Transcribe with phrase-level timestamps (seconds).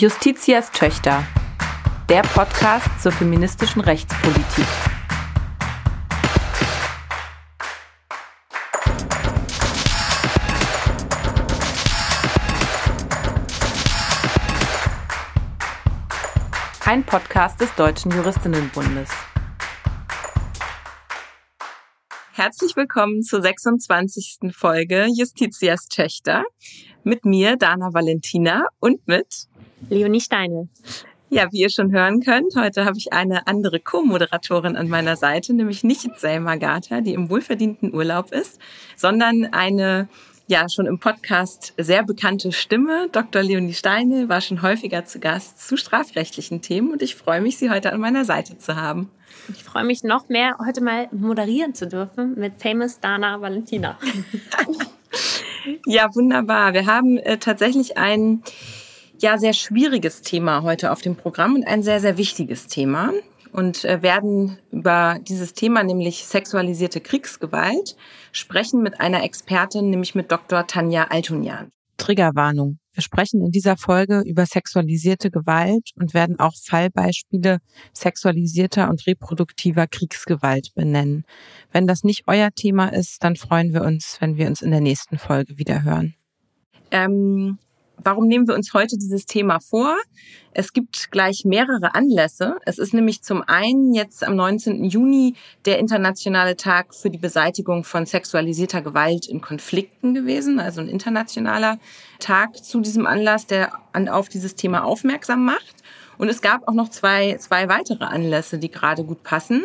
[0.00, 1.26] Justitias Töchter,
[2.08, 4.64] der Podcast zur feministischen Rechtspolitik.
[16.84, 19.10] Ein Podcast des Deutschen Juristinnenbundes.
[22.34, 24.54] Herzlich willkommen zur 26.
[24.56, 26.44] Folge Justitias Töchter.
[27.04, 29.48] Mit mir, Dana Valentina, und mit
[29.88, 30.68] Leonie Steine.
[31.30, 35.52] Ja, wie ihr schon hören könnt, heute habe ich eine andere Co-Moderatorin an meiner Seite,
[35.52, 38.58] nämlich nicht Selma Gata, die im wohlverdienten Urlaub ist,
[38.96, 40.08] sondern eine
[40.46, 43.08] ja schon im Podcast sehr bekannte Stimme.
[43.12, 43.42] Dr.
[43.42, 47.68] Leonie Steine war schon häufiger zu Gast zu strafrechtlichen Themen und ich freue mich, sie
[47.70, 49.10] heute an meiner Seite zu haben.
[49.50, 53.98] Ich freue mich noch mehr, heute mal moderieren zu dürfen mit Famous Dana Valentina.
[55.86, 56.72] ja, wunderbar.
[56.72, 58.42] Wir haben äh, tatsächlich ein
[59.20, 63.12] ja sehr schwieriges Thema heute auf dem Programm und ein sehr, sehr wichtiges Thema
[63.52, 67.96] und äh, werden über dieses Thema, nämlich sexualisierte Kriegsgewalt,
[68.32, 70.66] sprechen mit einer Expertin, nämlich mit Dr.
[70.66, 71.70] Tanja Altunian.
[71.96, 72.78] Triggerwarnung.
[72.98, 77.60] Wir sprechen in dieser Folge über sexualisierte Gewalt und werden auch Fallbeispiele
[77.92, 81.24] sexualisierter und reproduktiver Kriegsgewalt benennen.
[81.70, 84.80] Wenn das nicht euer Thema ist, dann freuen wir uns, wenn wir uns in der
[84.80, 86.16] nächsten Folge wieder hören.
[86.90, 87.58] Ähm,
[88.04, 89.96] Warum nehmen wir uns heute dieses Thema vor?
[90.52, 92.56] Es gibt gleich mehrere Anlässe.
[92.64, 94.84] Es ist nämlich zum einen jetzt am 19.
[94.84, 95.34] Juni
[95.66, 101.78] der internationale Tag für die Beseitigung von sexualisierter Gewalt in Konflikten gewesen, also ein internationaler
[102.18, 103.72] Tag zu diesem Anlass, der
[104.10, 105.76] auf dieses Thema aufmerksam macht.
[106.18, 109.64] Und es gab auch noch zwei, zwei weitere Anlässe, die gerade gut passen.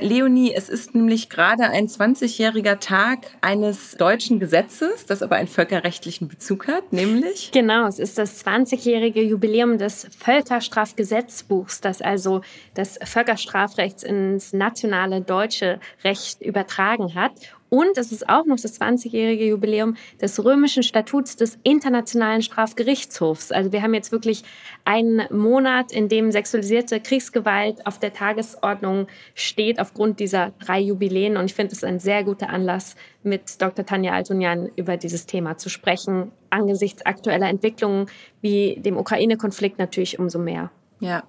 [0.00, 6.28] Leonie, es ist nämlich gerade ein 20-jähriger Tag eines deutschen Gesetzes, das aber einen völkerrechtlichen
[6.28, 7.50] Bezug hat, nämlich?
[7.52, 12.42] Genau, es ist das 20-jährige Jubiläum des Völkerstrafgesetzbuchs, das also
[12.74, 17.32] das Völkerstrafrechts ins nationale deutsche Recht übertragen hat.
[17.70, 23.52] Und es ist auch noch das 20-jährige Jubiläum des römischen Statuts des Internationalen Strafgerichtshofs.
[23.52, 24.42] Also wir haben jetzt wirklich
[24.84, 31.36] einen Monat, in dem sexualisierte Kriegsgewalt auf der Tagesordnung steht aufgrund dieser drei Jubiläen.
[31.36, 33.84] Und ich finde es ein sehr guter Anlass, mit Dr.
[33.84, 36.32] Tanja Altunian über dieses Thema zu sprechen.
[36.50, 38.06] Angesichts aktueller Entwicklungen
[38.40, 40.70] wie dem Ukraine-Konflikt natürlich umso mehr.
[41.00, 41.22] Ja,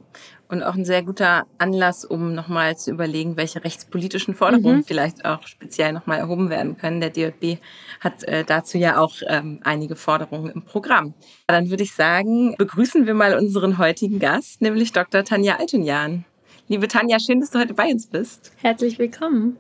[0.49, 4.83] und auch ein sehr guter Anlass, um nochmal zu überlegen, welche rechtspolitischen Forderungen mhm.
[4.83, 6.99] vielleicht auch speziell nochmal erhoben werden können.
[6.99, 7.61] Der DJB
[7.99, 11.13] hat äh, dazu ja auch ähm, einige Forderungen im Programm.
[11.47, 15.23] Dann würde ich sagen, begrüßen wir mal unseren heutigen Gast, nämlich Dr.
[15.23, 16.25] Tanja Altunjan.
[16.67, 18.51] Liebe Tanja, schön, dass du heute bei uns bist.
[18.57, 19.57] Herzlich willkommen.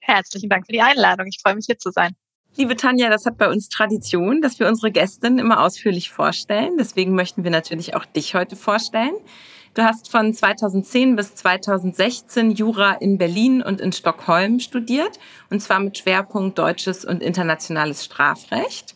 [0.00, 1.26] Herzlichen Dank für die Einladung.
[1.26, 2.12] Ich freue mich, hier zu sein.
[2.56, 6.78] Liebe Tanja, das hat bei uns Tradition, dass wir unsere Gästinnen immer ausführlich vorstellen.
[6.78, 9.14] Deswegen möchten wir natürlich auch dich heute vorstellen.
[9.76, 15.18] Du hast von 2010 bis 2016 Jura in Berlin und in Stockholm studiert,
[15.50, 18.94] und zwar mit Schwerpunkt deutsches und internationales Strafrecht.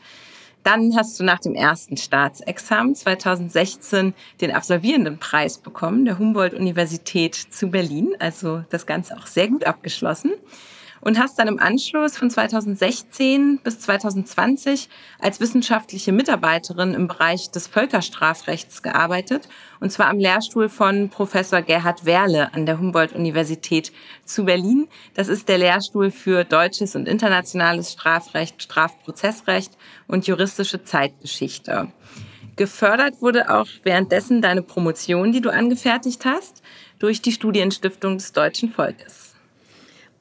[0.62, 8.14] Dann hast du nach dem ersten Staatsexamen 2016 den Absolvierendenpreis bekommen der Humboldt-Universität zu Berlin,
[8.18, 10.32] also das Ganze auch sehr gut abgeschlossen
[11.00, 14.88] und hast dann im Anschluss von 2016 bis 2020
[15.18, 19.48] als wissenschaftliche Mitarbeiterin im Bereich des Völkerstrafrechts gearbeitet,
[19.80, 23.92] und zwar am Lehrstuhl von Professor Gerhard Werle an der Humboldt-Universität
[24.24, 24.88] zu Berlin.
[25.14, 29.72] Das ist der Lehrstuhl für deutsches und internationales Strafrecht, Strafprozessrecht
[30.06, 31.88] und juristische Zeitgeschichte.
[32.56, 36.62] Gefördert wurde auch währenddessen deine Promotion, die du angefertigt hast,
[36.98, 39.29] durch die Studienstiftung des deutschen Volkes.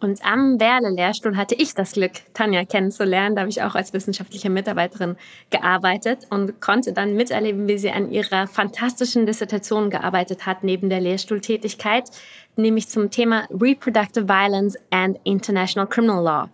[0.01, 3.35] Und am Werle-Lehrstuhl hatte ich das Glück, Tanja kennenzulernen.
[3.35, 5.17] Da habe ich auch als wissenschaftliche Mitarbeiterin
[5.49, 11.01] gearbeitet und konnte dann miterleben, wie sie an ihrer fantastischen Dissertation gearbeitet hat, neben der
[11.01, 12.09] Lehrstuhltätigkeit,
[12.55, 16.49] nämlich zum Thema Reproductive Violence and International Criminal Law.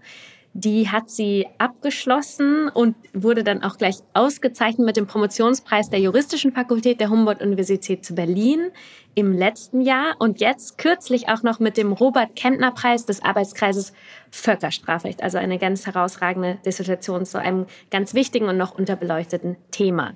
[0.57, 6.53] Die hat sie abgeschlossen und wurde dann auch gleich ausgezeichnet mit dem Promotionspreis der Juristischen
[6.53, 8.71] Fakultät der Humboldt-Universität zu Berlin
[9.15, 13.91] im letzten Jahr und jetzt kürzlich auch noch mit dem Robert-Kentner-Preis des Arbeitskreises
[14.31, 15.21] Völkerstrafrecht.
[15.21, 20.13] Also eine ganz herausragende Dissertation zu einem ganz wichtigen und noch unterbeleuchteten Thema.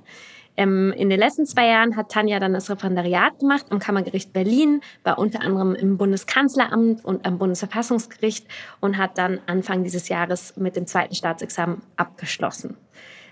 [0.60, 4.82] Ähm, in den letzten zwei Jahren hat Tanja dann das Referendariat gemacht am Kammergericht Berlin,
[5.06, 8.46] war unter anderem im Bundeskanzleramt und am Bundesverfassungsgericht
[8.82, 12.76] und hat dann Anfang dieses Jahres mit dem zweiten Staatsexamen abgeschlossen.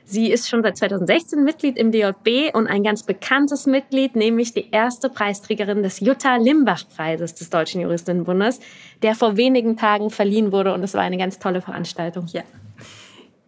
[0.05, 4.69] Sie ist schon seit 2016 Mitglied im DJB und ein ganz bekanntes Mitglied, nämlich die
[4.71, 8.61] erste Preisträgerin des Jutta Limbach Preises des Deutschen Juristinnenbundes,
[9.01, 12.27] der vor wenigen Tagen verliehen wurde und es war eine ganz tolle Veranstaltung.
[12.31, 12.43] Ja.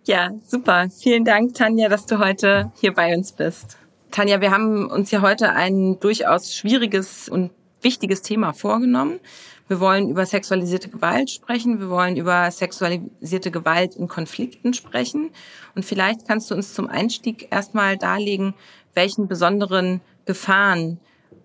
[0.10, 0.88] Ja, super.
[0.90, 3.78] Vielen Dank, Tanja, dass du heute hier bei uns bist.
[4.10, 7.52] Tanja, wir haben uns ja heute ein durchaus schwieriges und
[7.84, 9.20] wichtiges Thema vorgenommen.
[9.68, 11.80] Wir wollen über sexualisierte Gewalt sprechen.
[11.80, 15.30] Wir wollen über sexualisierte Gewalt in Konflikten sprechen.
[15.76, 18.56] Und vielleicht kannst du uns zum Einstieg erstmal darlegen,
[18.96, 21.00] welchen besonderen Gefahren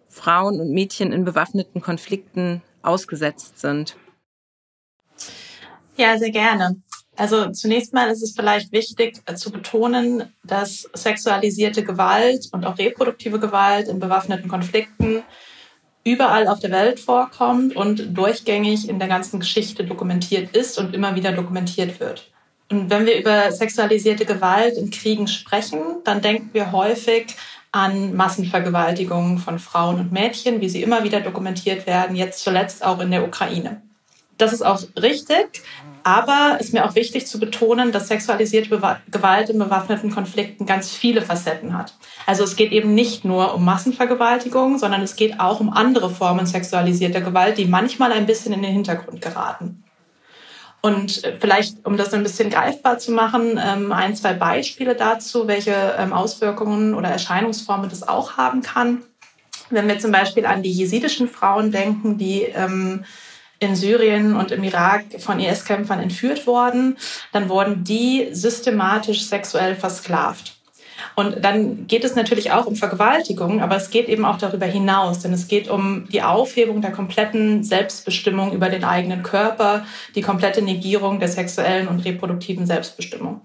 [0.09, 3.95] Frauen und Mädchen in bewaffneten Konflikten ausgesetzt sind.
[5.97, 6.83] Ja, sehr gerne.
[7.17, 12.79] Also zunächst mal ist es vielleicht wichtig äh, zu betonen, dass sexualisierte Gewalt und auch
[12.79, 15.23] reproduktive Gewalt in bewaffneten Konflikten
[16.05, 21.15] überall auf der Welt vorkommt und durchgängig in der ganzen Geschichte dokumentiert ist und immer
[21.15, 22.31] wieder dokumentiert wird.
[22.71, 27.37] Und wenn wir über sexualisierte Gewalt in Kriegen sprechen, dann denken wir häufig
[27.73, 33.01] an Massenvergewaltigungen von Frauen und Mädchen, wie sie immer wieder dokumentiert werden, jetzt zuletzt auch
[33.01, 33.83] in der Ukraine.
[34.39, 35.63] Das ist auch richtig,
[36.05, 38.69] aber es ist mir auch wichtig zu betonen, dass sexualisierte
[39.11, 41.95] Gewalt in bewaffneten Konflikten ganz viele Facetten hat.
[42.27, 46.47] Also es geht eben nicht nur um Massenvergewaltigung, sondern es geht auch um andere Formen
[46.47, 49.83] sexualisierter Gewalt, die manchmal ein bisschen in den Hintergrund geraten.
[50.85, 55.49] Und äh, vielleicht, um das ein bisschen greifbar zu machen, ähm, ein, zwei Beispiele dazu,
[55.49, 59.03] welche ähm, Auswirkungen oder Erscheinungsformen das auch haben kann.
[59.71, 63.07] Wenn wir zum Beispiel an die jesidischen Frauen denken, die ähm,
[63.65, 66.97] in Syrien und im Irak von IS-Kämpfern entführt worden,
[67.33, 70.55] dann wurden die systematisch sexuell versklavt.
[71.17, 75.21] Und dann geht es natürlich auch um Vergewaltigung, aber es geht eben auch darüber hinaus,
[75.21, 80.63] denn es geht um die Aufhebung der kompletten Selbstbestimmung über den eigenen Körper, die komplette
[80.63, 83.43] Negierung der sexuellen und reproduktiven Selbstbestimmung.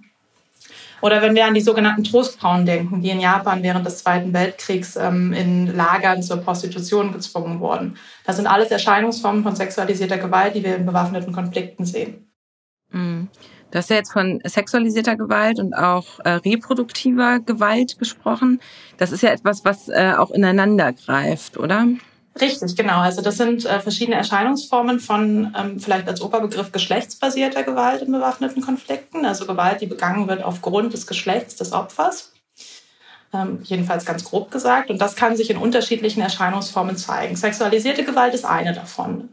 [1.02, 4.96] Oder wenn wir an die sogenannten Trostfrauen denken, die in Japan während des Zweiten Weltkriegs
[4.96, 7.98] ähm, in Lagern zur Prostitution gezwungen wurden.
[8.26, 12.32] Das sind alles Erscheinungsformen von sexualisierter Gewalt, die wir in bewaffneten Konflikten sehen.
[12.92, 13.30] Mhm.
[13.72, 18.60] Du hast ja jetzt von sexualisierter Gewalt und auch äh, reproduktiver Gewalt gesprochen.
[18.98, 21.86] Das ist ja etwas, was äh, auch ineinander greift, oder?
[22.42, 23.00] Richtig, genau.
[23.00, 28.62] Also das sind äh, verschiedene Erscheinungsformen von ähm, vielleicht als Oberbegriff geschlechtsbasierter Gewalt in bewaffneten
[28.62, 29.26] Konflikten.
[29.26, 32.32] Also Gewalt, die begangen wird aufgrund des Geschlechts des Opfers.
[33.34, 34.90] Ähm, jedenfalls ganz grob gesagt.
[34.90, 37.36] Und das kann sich in unterschiedlichen Erscheinungsformen zeigen.
[37.36, 39.30] Sexualisierte Gewalt ist eine davon.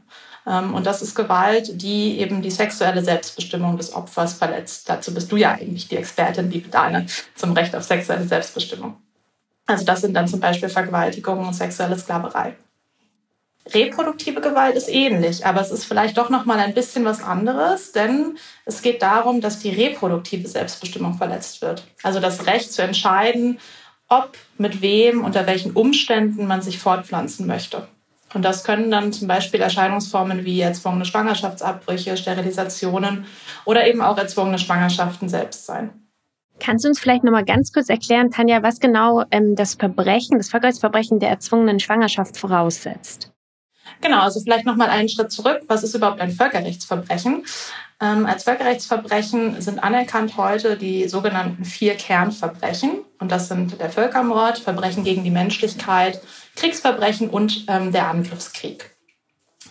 [0.46, 4.88] Ähm, und das ist Gewalt, die eben die sexuelle Selbstbestimmung des Opfers verletzt.
[4.88, 8.96] Dazu bist du ja eigentlich die Expertin, liebe Dane, zum Recht auf sexuelle Selbstbestimmung.
[9.66, 12.54] Also das sind dann zum Beispiel Vergewaltigungen und sexuelle Sklaverei.
[13.74, 17.92] Reproduktive Gewalt ist ähnlich, aber es ist vielleicht doch noch mal ein bisschen was anderes,
[17.92, 21.84] denn es geht darum, dass die reproduktive Selbstbestimmung verletzt wird.
[22.02, 23.58] Also das Recht zu entscheiden,
[24.08, 27.88] ob, mit wem, unter welchen Umständen man sich fortpflanzen möchte.
[28.34, 33.24] Und das können dann zum Beispiel Erscheinungsformen wie erzwungene Schwangerschaftsabbrüche, Sterilisationen
[33.64, 35.90] oder eben auch erzwungene Schwangerschaften selbst sein.
[36.58, 40.38] Kannst du uns vielleicht noch mal ganz kurz erklären, Tanja, was genau ähm, das Verbrechen,
[40.38, 43.32] das Völkerrechtsverbrechen der erzwungenen Schwangerschaft voraussetzt?
[44.00, 45.62] Genau, also vielleicht noch mal einen Schritt zurück.
[45.68, 47.44] Was ist überhaupt ein Völkerrechtsverbrechen?
[48.00, 53.00] Ähm, als Völkerrechtsverbrechen sind anerkannt heute die sogenannten vier Kernverbrechen.
[53.18, 56.20] Und das sind der Völkermord, Verbrechen gegen die Menschlichkeit,
[56.56, 58.90] Kriegsverbrechen und ähm, der Angriffskrieg.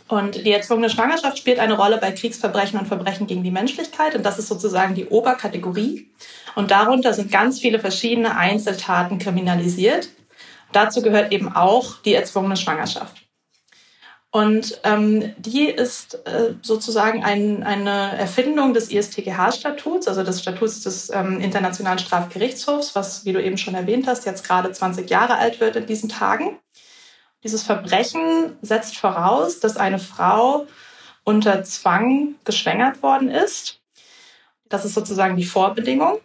[0.08, 4.16] Und die erzwungene Schwangerschaft spielt eine Rolle bei Kriegsverbrechen und Verbrechen gegen die Menschlichkeit.
[4.16, 6.12] Und das ist sozusagen die Oberkategorie.
[6.56, 10.10] Und darunter sind ganz viele verschiedene Einzeltaten kriminalisiert.
[10.72, 13.25] Dazu gehört eben auch die erzwungene Schwangerschaft.
[14.36, 21.10] Und ähm, die ist äh, sozusagen ein, eine Erfindung des ISTGH-Statuts, also des Statuts des
[21.10, 25.62] ähm, Internationalen Strafgerichtshofs, was, wie du eben schon erwähnt hast, jetzt gerade 20 Jahre alt
[25.62, 26.60] wird in diesen Tagen.
[27.46, 30.68] Dieses Verbrechen setzt voraus, dass eine Frau
[31.24, 33.80] unter Zwang geschwängert worden ist.
[34.68, 36.20] Das ist sozusagen die Vorbedingung.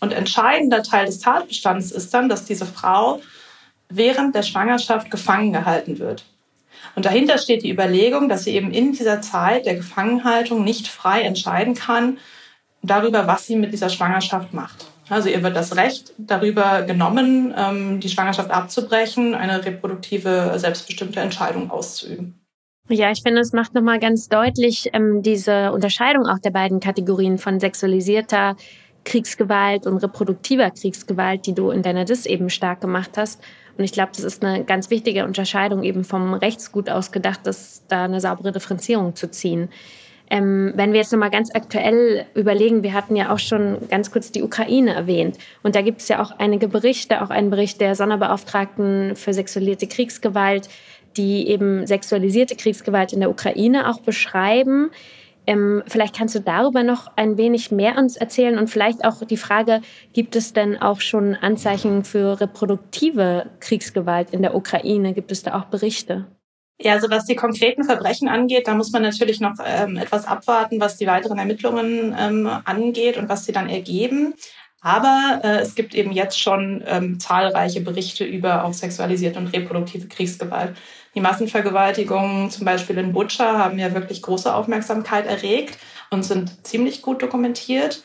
[0.00, 3.20] Und entscheidender Teil des Tatbestands ist dann, dass diese Frau
[3.90, 6.24] während der Schwangerschaft gefangen gehalten wird.
[6.94, 11.22] Und dahinter steht die Überlegung, dass sie eben in dieser Zeit der Gefangenhaltung nicht frei
[11.22, 12.18] entscheiden kann
[12.82, 14.86] darüber, was sie mit dieser Schwangerschaft macht.
[15.08, 21.70] Also ihr wird das Recht darüber genommen, ähm, die Schwangerschaft abzubrechen, eine reproduktive, selbstbestimmte Entscheidung
[21.70, 22.40] auszuüben.
[22.88, 27.38] Ja, ich finde, es macht nochmal ganz deutlich ähm, diese Unterscheidung auch der beiden Kategorien
[27.38, 28.56] von sexualisierter
[29.04, 33.40] Kriegsgewalt und reproduktiver Kriegsgewalt, die du in deiner Dis eben stark gemacht hast.
[33.80, 37.82] Und ich glaube, das ist eine ganz wichtige Unterscheidung eben vom Rechtsgut aus gedacht, dass
[37.88, 39.70] da eine saubere Differenzierung zu ziehen.
[40.28, 44.32] Ähm, wenn wir jetzt nochmal ganz aktuell überlegen, wir hatten ja auch schon ganz kurz
[44.32, 45.38] die Ukraine erwähnt.
[45.62, 49.86] Und da gibt es ja auch einige Berichte, auch einen Bericht der Sonderbeauftragten für sexualisierte
[49.86, 50.68] Kriegsgewalt,
[51.16, 54.90] die eben sexualisierte Kriegsgewalt in der Ukraine auch beschreiben.
[55.50, 59.36] Ähm, vielleicht kannst du darüber noch ein wenig mehr uns erzählen und vielleicht auch die
[59.36, 65.12] Frage, gibt es denn auch schon Anzeichen für reproduktive Kriegsgewalt in der Ukraine?
[65.12, 66.26] Gibt es da auch Berichte?
[66.80, 70.80] Ja, also was die konkreten Verbrechen angeht, da muss man natürlich noch ähm, etwas abwarten,
[70.80, 74.34] was die weiteren Ermittlungen ähm, angeht und was sie dann ergeben.
[74.80, 80.06] Aber äh, es gibt eben jetzt schon ähm, zahlreiche Berichte über auch sexualisierte und reproduktive
[80.06, 80.76] Kriegsgewalt.
[81.14, 85.78] Die Massenvergewaltigungen zum Beispiel in Butscha haben ja wirklich große Aufmerksamkeit erregt
[86.10, 88.02] und sind ziemlich gut dokumentiert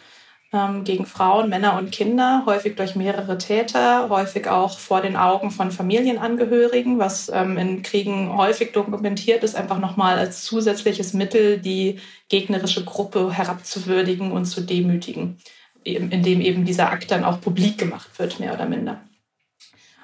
[0.51, 5.51] ähm, gegen Frauen, Männer und Kinder, häufig durch mehrere Täter, häufig auch vor den Augen
[5.51, 11.99] von Familienangehörigen, was ähm, in Kriegen häufig dokumentiert ist, einfach nochmal als zusätzliches Mittel die
[12.29, 15.37] gegnerische Gruppe herabzuwürdigen und zu demütigen
[15.85, 19.01] indem eben dieser Akt dann auch publik gemacht wird, mehr oder minder.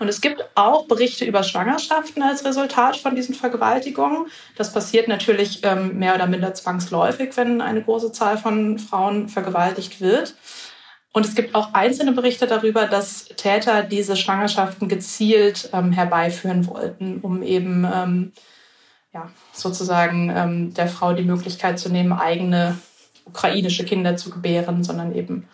[0.01, 4.25] Und es gibt auch Berichte über Schwangerschaften als Resultat von diesen Vergewaltigungen.
[4.57, 10.01] Das passiert natürlich ähm, mehr oder minder zwangsläufig, wenn eine große Zahl von Frauen vergewaltigt
[10.01, 10.33] wird.
[11.13, 17.19] Und es gibt auch einzelne Berichte darüber, dass Täter diese Schwangerschaften gezielt ähm, herbeiführen wollten,
[17.21, 18.31] um eben ähm,
[19.13, 22.79] ja, sozusagen ähm, der Frau die Möglichkeit zu nehmen, eigene
[23.25, 25.47] ukrainische Kinder zu gebären, sondern eben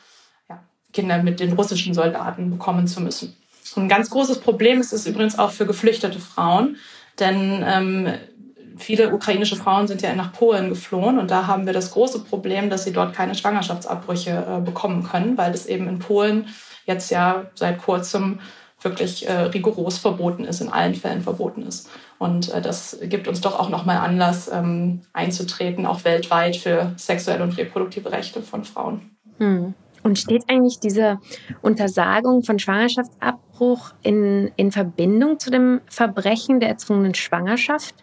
[0.93, 3.35] Kinder mit den russischen Soldaten bekommen zu müssen.
[3.75, 6.77] Ein ganz großes Problem ist es übrigens auch für geflüchtete Frauen,
[7.19, 8.13] denn ähm,
[8.77, 12.69] viele ukrainische Frauen sind ja nach Polen geflohen und da haben wir das große Problem,
[12.69, 16.47] dass sie dort keine Schwangerschaftsabbrüche äh, bekommen können, weil es eben in Polen
[16.85, 18.39] jetzt ja seit kurzem
[18.81, 21.89] wirklich äh, rigoros verboten ist, in allen Fällen verboten ist.
[22.19, 27.43] Und äh, das gibt uns doch auch nochmal Anlass, ähm, einzutreten, auch weltweit für sexuelle
[27.43, 29.17] und reproduktive Rechte von Frauen.
[29.39, 29.73] Hm.
[30.07, 31.19] Und steht eigentlich diese
[31.61, 37.93] Untersagung von Schwangerschaftsabbruch in, in Verbindung zu dem Verbrechen der erzwungenen Schwangerschaft?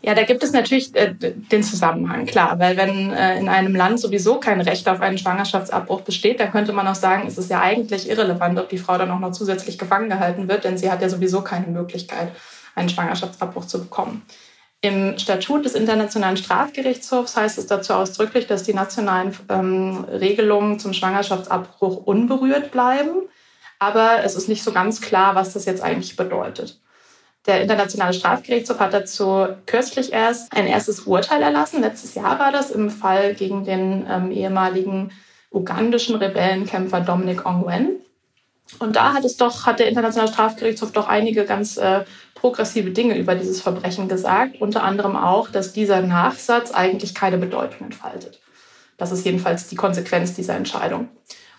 [0.00, 4.00] Ja, da gibt es natürlich äh, den Zusammenhang, klar, weil wenn äh, in einem Land
[4.00, 7.60] sowieso kein Recht auf einen Schwangerschaftsabbruch besteht, dann könnte man auch sagen, es ist ja
[7.60, 11.02] eigentlich irrelevant, ob die Frau dann auch noch zusätzlich gefangen gehalten wird, denn sie hat
[11.02, 12.32] ja sowieso keine Möglichkeit,
[12.74, 14.22] einen Schwangerschaftsabbruch zu bekommen.
[14.84, 20.92] Im Statut des Internationalen Strafgerichtshofs heißt es dazu ausdrücklich, dass die nationalen ähm, Regelungen zum
[20.92, 23.28] Schwangerschaftsabbruch unberührt bleiben.
[23.78, 26.80] Aber es ist nicht so ganz klar, was das jetzt eigentlich bedeutet.
[27.46, 31.80] Der Internationale Strafgerichtshof hat dazu kürzlich erst ein erstes Urteil erlassen.
[31.80, 35.12] Letztes Jahr war das im Fall gegen den ähm, ehemaligen
[35.52, 38.00] ugandischen Rebellenkämpfer Dominic Ongwen.
[38.78, 42.04] Und da hat es doch, hat der Internationale Strafgerichtshof doch einige ganz äh,
[42.42, 47.86] progressive Dinge über dieses Verbrechen gesagt, unter anderem auch, dass dieser Nachsatz eigentlich keine Bedeutung
[47.86, 48.40] entfaltet.
[48.98, 51.08] Das ist jedenfalls die Konsequenz dieser Entscheidung.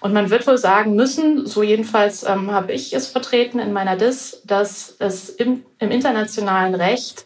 [0.01, 3.95] Und man wird wohl sagen müssen, so jedenfalls ähm, habe ich es vertreten in meiner
[3.95, 7.25] DIS, dass es im, im internationalen Recht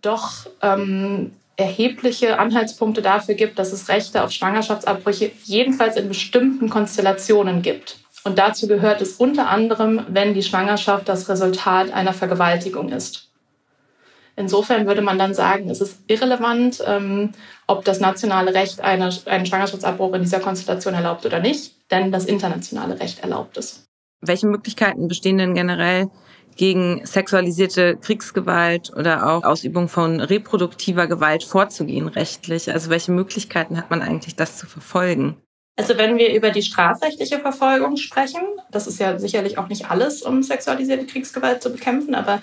[0.00, 7.60] doch ähm, erhebliche Anhaltspunkte dafür gibt, dass es Rechte auf Schwangerschaftsabbrüche jedenfalls in bestimmten Konstellationen
[7.60, 7.98] gibt.
[8.24, 13.30] Und dazu gehört es unter anderem, wenn die Schwangerschaft das Resultat einer Vergewaltigung ist.
[14.36, 17.32] Insofern würde man dann sagen, es ist irrelevant, ähm,
[17.66, 22.24] ob das nationale Recht eine, einen Schwangerschaftsabbruch in dieser Konstellation erlaubt oder nicht, denn das
[22.24, 23.84] internationale Recht erlaubt es.
[24.20, 26.08] Welche Möglichkeiten bestehen denn generell
[26.56, 32.72] gegen sexualisierte Kriegsgewalt oder auch Ausübung von reproduktiver Gewalt vorzugehen rechtlich?
[32.72, 35.36] Also welche Möglichkeiten hat man eigentlich, das zu verfolgen?
[35.76, 40.22] Also wenn wir über die strafrechtliche Verfolgung sprechen, das ist ja sicherlich auch nicht alles,
[40.22, 42.40] um sexualisierte Kriegsgewalt zu bekämpfen, aber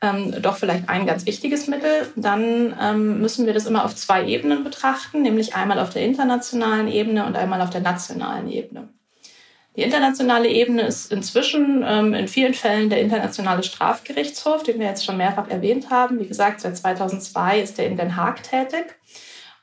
[0.00, 4.26] ähm, doch vielleicht ein ganz wichtiges Mittel, dann ähm, müssen wir das immer auf zwei
[4.26, 8.88] Ebenen betrachten, nämlich einmal auf der internationalen Ebene und einmal auf der nationalen Ebene.
[9.76, 15.04] Die internationale Ebene ist inzwischen ähm, in vielen Fällen der Internationale Strafgerichtshof, den wir jetzt
[15.04, 16.20] schon mehrfach erwähnt haben.
[16.20, 18.96] Wie gesagt, seit 2002 ist er in Den Haag tätig.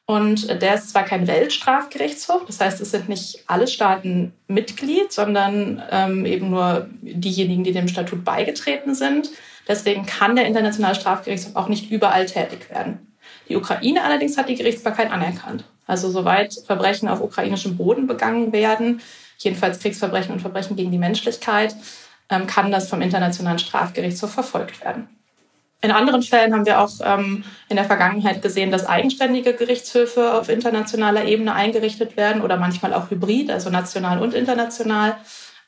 [0.10, 5.84] Und der ist zwar kein Weltstrafgerichtshof, das heißt, es sind nicht alle Staaten Mitglied, sondern
[5.92, 9.30] ähm, eben nur diejenigen, die dem Statut beigetreten sind.
[9.68, 13.14] Deswegen kann der Internationale Strafgerichtshof auch nicht überall tätig werden.
[13.50, 15.64] Die Ukraine allerdings hat die Gerichtsbarkeit anerkannt.
[15.86, 19.02] Also soweit Verbrechen auf ukrainischem Boden begangen werden,
[19.38, 21.76] jedenfalls Kriegsverbrechen und Verbrechen gegen die Menschlichkeit,
[22.32, 25.08] ähm, kann das vom Internationalen Strafgerichtshof verfolgt werden.
[25.82, 30.50] In anderen Fällen haben wir auch ähm, in der Vergangenheit gesehen, dass eigenständige Gerichtshöfe auf
[30.50, 35.16] internationaler Ebene eingerichtet werden oder manchmal auch hybrid, also national und international.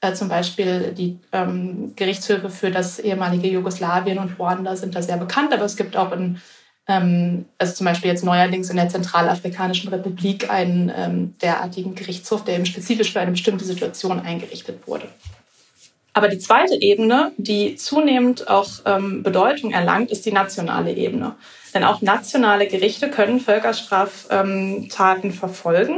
[0.01, 5.17] Äh, zum Beispiel die ähm, Gerichtshöfe für das ehemalige Jugoslawien und Ruanda sind da sehr
[5.17, 6.41] bekannt, aber es gibt auch in,
[6.87, 12.55] ähm, also zum Beispiel jetzt neuerdings in der Zentralafrikanischen Republik einen ähm, derartigen Gerichtshof, der
[12.55, 15.07] eben spezifisch für eine bestimmte Situation eingerichtet wurde.
[16.13, 21.35] Aber die zweite Ebene, die zunehmend auch ähm, Bedeutung erlangt, ist die nationale Ebene.
[21.73, 25.95] Denn auch nationale Gerichte können Völkerstraftaten verfolgen.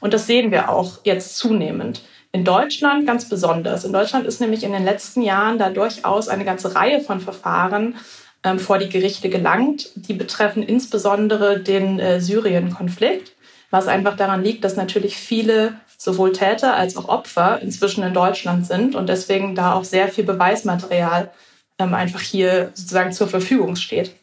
[0.00, 2.02] Und das sehen wir auch jetzt zunehmend.
[2.32, 3.84] In Deutschland ganz besonders.
[3.84, 7.94] In Deutschland ist nämlich in den letzten Jahren da durchaus eine ganze Reihe von Verfahren
[8.42, 9.90] ähm, vor die Gerichte gelangt.
[9.94, 13.32] Die betreffen insbesondere den äh, Syrien-Konflikt,
[13.70, 18.66] was einfach daran liegt, dass natürlich viele sowohl Täter als auch Opfer inzwischen in Deutschland
[18.66, 21.30] sind und deswegen da auch sehr viel Beweismaterial
[21.78, 24.16] ähm, einfach hier sozusagen zur Verfügung steht.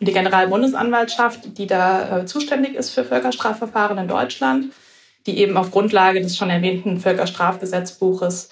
[0.00, 4.72] Und die Generalbundesanwaltschaft, die da äh, zuständig ist für Völkerstrafverfahren in Deutschland,
[5.26, 8.50] die eben auf Grundlage des schon erwähnten Völkerstrafgesetzbuches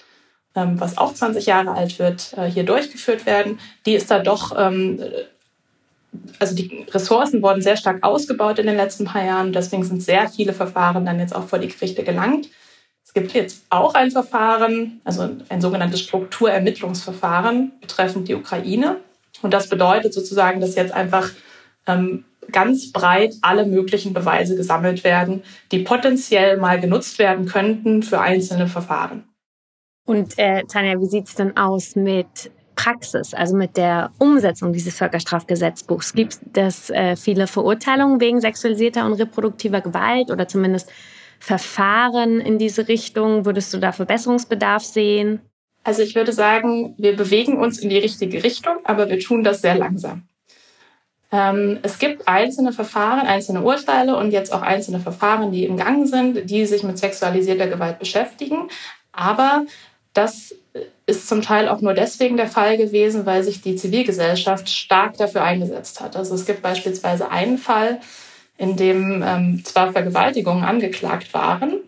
[0.54, 4.54] ähm, was auch 20 Jahre alt wird, äh, hier durchgeführt werden, die ist da doch,
[4.56, 5.02] ähm,
[6.38, 9.52] also die Ressourcen wurden sehr stark ausgebaut in den letzten paar Jahren.
[9.52, 12.48] Deswegen sind sehr viele Verfahren dann jetzt auch vor die Gerichte gelangt.
[13.04, 18.98] Es gibt jetzt auch ein Verfahren, also ein sogenanntes Strukturermittlungsverfahren betreffend die Ukraine.
[19.42, 21.30] Und das bedeutet sozusagen, dass jetzt einfach
[21.86, 25.42] ähm, ganz breit alle möglichen Beweise gesammelt werden,
[25.72, 29.24] die potenziell mal genutzt werden könnten für einzelne Verfahren.
[30.04, 36.12] Und äh, Tanja, wie sieht's denn aus mit Praxis, also mit der Umsetzung dieses Völkerstrafgesetzbuchs?
[36.12, 40.90] Gibt es äh, viele Verurteilungen wegen sexualisierter und reproduktiver Gewalt oder zumindest
[41.38, 43.44] Verfahren in diese Richtung?
[43.44, 45.40] Würdest du da Verbesserungsbedarf sehen?
[45.84, 49.62] Also ich würde sagen, wir bewegen uns in die richtige Richtung, aber wir tun das
[49.62, 50.28] sehr langsam.
[51.32, 56.06] Ähm, es gibt einzelne Verfahren, einzelne Urteile und jetzt auch einzelne Verfahren, die im Gang
[56.06, 58.68] sind, die sich mit sexualisierter Gewalt beschäftigen.
[59.12, 59.64] Aber
[60.12, 60.54] das
[61.06, 65.42] ist zum Teil auch nur deswegen der Fall gewesen, weil sich die Zivilgesellschaft stark dafür
[65.42, 66.16] eingesetzt hat.
[66.16, 68.00] Also es gibt beispielsweise einen Fall,
[68.56, 71.78] in dem ähm, zwar Vergewaltigungen angeklagt waren,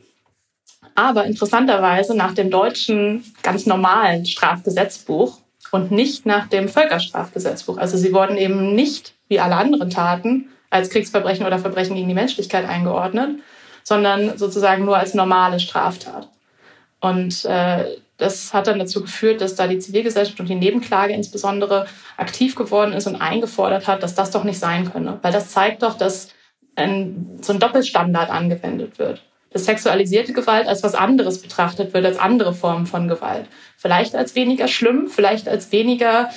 [0.95, 5.39] aber interessanterweise nach dem deutschen ganz normalen Strafgesetzbuch
[5.71, 7.79] und nicht nach dem Völkerstrafgesetzbuch.
[7.79, 12.15] Also sie wurden eben nicht wie alle anderen Taten als Kriegsverbrechen oder Verbrechen gegen die
[12.15, 13.41] Menschlichkeit eingeordnet,
[13.85, 16.29] sondern sozusagen nur als normale Straftat.
[17.01, 21.87] Und äh, das hat dann dazu geführt, dass da die Zivilgesellschaft und die Nebenklage insbesondere
[22.17, 25.19] aktiv geworden ist und eingefordert hat, dass das doch nicht sein könne.
[25.23, 26.29] Weil das zeigt doch, dass
[26.77, 29.23] ein, so ein Doppelstandard angewendet wird.
[29.51, 33.47] Dass sexualisierte Gewalt als was anderes betrachtet wird, als andere Formen von Gewalt.
[33.77, 36.31] Vielleicht als weniger schlimm, vielleicht als weniger,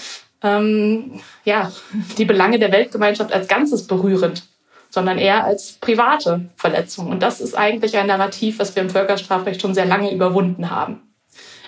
[0.44, 1.72] ähm, ja,
[2.18, 4.44] die Belange der Weltgemeinschaft als Ganzes berührend
[4.90, 7.08] sondern eher als private Verletzung.
[7.10, 11.07] Und das ist eigentlich ein Narrativ, was wir im Völkerstrafrecht schon sehr lange überwunden haben.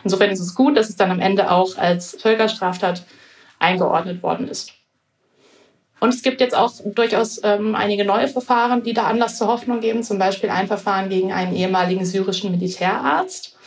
[0.04, 3.04] Insofern ist es gut, dass es dann am Ende auch als Völkerstraftat
[3.60, 4.74] eingeordnet worden ist.
[6.00, 9.82] Und es gibt jetzt auch durchaus ähm, einige neue Verfahren, die da Anlass zur Hoffnung
[9.82, 10.02] geben.
[10.02, 13.58] Zum Beispiel ein Verfahren gegen einen ehemaligen syrischen Militärarzt.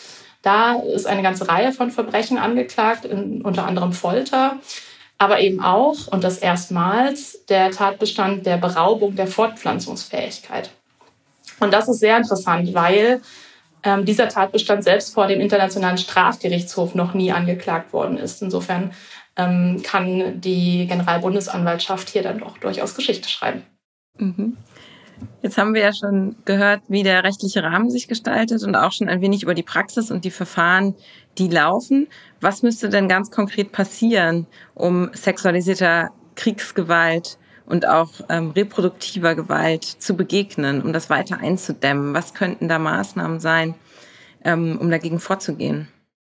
[0.41, 4.57] Da ist eine ganze Reihe von Verbrechen angeklagt, in, unter anderem Folter
[5.23, 10.71] aber eben auch, und das erstmals, der Tatbestand der Beraubung der Fortpflanzungsfähigkeit.
[11.61, 13.23] Und das ist sehr interessant, weil
[13.83, 18.43] ähm, dieser Tatbestand selbst vor dem Internationalen Strafgerichtshof noch nie angeklagt worden ist.
[18.43, 18.93] Insofern
[19.37, 23.63] ähm, kann die Generalbundesanwaltschaft hier dann doch durchaus Geschichte schreiben.
[24.19, 24.57] Mhm.
[25.41, 29.09] Jetzt haben wir ja schon gehört, wie der rechtliche Rahmen sich gestaltet und auch schon
[29.09, 30.95] ein wenig über die Praxis und die Verfahren,
[31.39, 32.09] die laufen.
[32.41, 40.15] Was müsste denn ganz konkret passieren, um sexualisierter Kriegsgewalt und auch ähm, reproduktiver Gewalt zu
[40.17, 42.15] begegnen, um das weiter einzudämmen?
[42.15, 43.75] Was könnten da Maßnahmen sein,
[44.45, 45.89] ähm, um dagegen vorzugehen?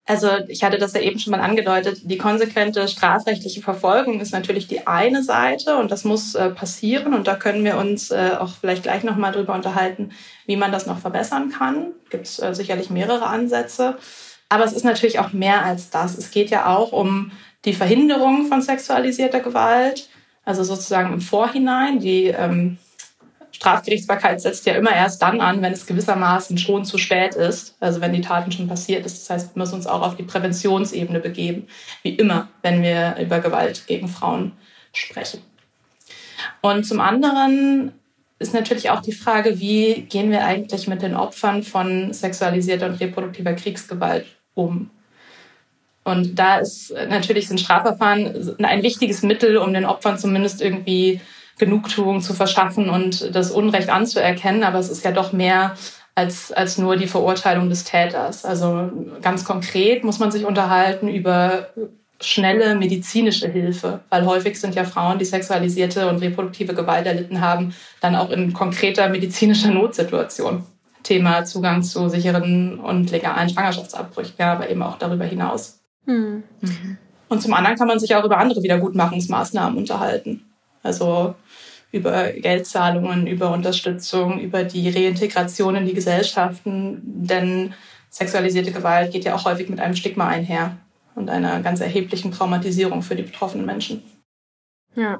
[0.10, 4.68] Also ich hatte das ja eben schon mal angedeutet, die konsequente strafrechtliche Verfolgung ist natürlich
[4.68, 8.56] die eine Seite und das muss äh, passieren und da können wir uns äh, auch
[8.60, 10.12] vielleicht gleich nochmal drüber unterhalten,
[10.48, 11.92] wie man das noch verbessern kann.
[12.10, 13.98] Gibt es äh, sicherlich mehrere Ansätze.
[14.50, 16.18] Aber es ist natürlich auch mehr als das.
[16.18, 17.32] Es geht ja auch um
[17.66, 20.10] die Verhinderung von sexualisierter Gewalt,
[20.50, 22.00] also sozusagen im Vorhinein.
[22.00, 22.80] Die ähm,
[23.52, 28.02] Strafgerichtsbarkeit setzt ja immer erst dann an, wenn es gewissermaßen schon zu spät ist, also
[28.02, 29.20] wenn die Taten schon passiert ist.
[29.22, 31.68] Das heißt, wir müssen uns auch auf die Präventionsebene begeben,
[32.02, 34.54] wie immer, wenn wir über Gewalt gegen Frauen
[34.92, 35.42] sprechen.
[36.62, 37.92] Und zum anderen
[38.40, 43.00] ist natürlich auch die Frage, wie gehen wir eigentlich mit den Opfern von sexualisierter und
[43.00, 44.90] reproduktiver Kriegsgewalt um.
[46.10, 51.22] Und da ist natürlich sind Strafverfahren ein wichtiges Mittel, um den Opfern zumindest irgendwie
[51.58, 54.64] Genugtuung zu verschaffen und das Unrecht anzuerkennen.
[54.64, 55.76] Aber es ist ja doch mehr
[56.16, 58.46] als, als nur die Verurteilung des Täters.
[58.46, 58.92] Also
[59.22, 61.70] ganz konkret muss man sich unterhalten über
[62.22, 67.74] schnelle medizinische Hilfe, weil häufig sind ja Frauen, die sexualisierte und reproduktive Gewalt erlitten haben,
[68.02, 70.66] dann auch in konkreter medizinischer Notsituation.
[71.04, 75.79] Thema Zugang zu sicheren und legalen Schwangerschaftsabbrüchen, ja, aber eben auch darüber hinaus.
[76.10, 76.44] Mhm.
[77.28, 80.46] Und zum anderen kann man sich auch über andere Wiedergutmachungsmaßnahmen unterhalten.
[80.82, 81.36] Also
[81.92, 87.02] über Geldzahlungen, über Unterstützung, über die Reintegration in die Gesellschaften.
[87.04, 87.74] Denn
[88.10, 90.78] sexualisierte Gewalt geht ja auch häufig mit einem Stigma einher
[91.16, 94.04] und einer ganz erheblichen Traumatisierung für die betroffenen Menschen.
[94.96, 95.20] Ja.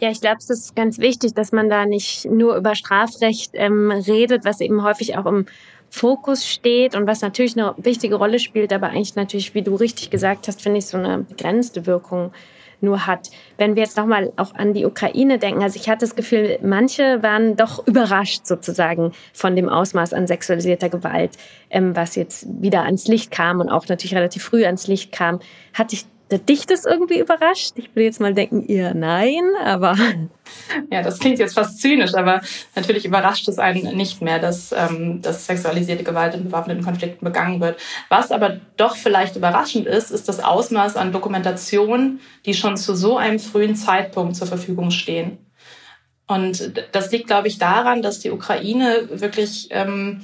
[0.00, 3.90] Ja, ich glaube, es ist ganz wichtig, dass man da nicht nur über Strafrecht ähm,
[3.90, 5.46] redet, was eben häufig auch im
[5.94, 10.08] Fokus steht und was natürlich eine wichtige Rolle spielt, aber eigentlich natürlich, wie du richtig
[10.08, 12.32] gesagt hast, finde ich so eine begrenzte Wirkung
[12.80, 13.30] nur hat.
[13.58, 17.22] Wenn wir jetzt nochmal auch an die Ukraine denken, also ich hatte das Gefühl, manche
[17.22, 21.32] waren doch überrascht sozusagen von dem Ausmaß an sexualisierter Gewalt,
[21.68, 25.40] ähm, was jetzt wieder ans Licht kam und auch natürlich relativ früh ans Licht kam.
[25.74, 26.06] Hatte ich
[26.38, 27.72] dich das irgendwie überrascht?
[27.76, 29.96] Ich würde jetzt mal denken, ihr nein, aber.
[30.90, 32.42] Ja, das klingt jetzt fast zynisch, aber
[32.74, 37.58] natürlich überrascht es einen nicht mehr, dass, ähm, dass sexualisierte Gewalt in bewaffneten Konflikten begangen
[37.62, 37.80] wird.
[38.10, 43.16] Was aber doch vielleicht überraschend ist, ist das Ausmaß an Dokumentation, die schon zu so
[43.16, 45.38] einem frühen Zeitpunkt zur Verfügung stehen.
[46.26, 50.22] Und das liegt, glaube ich, daran, dass die Ukraine wirklich ähm,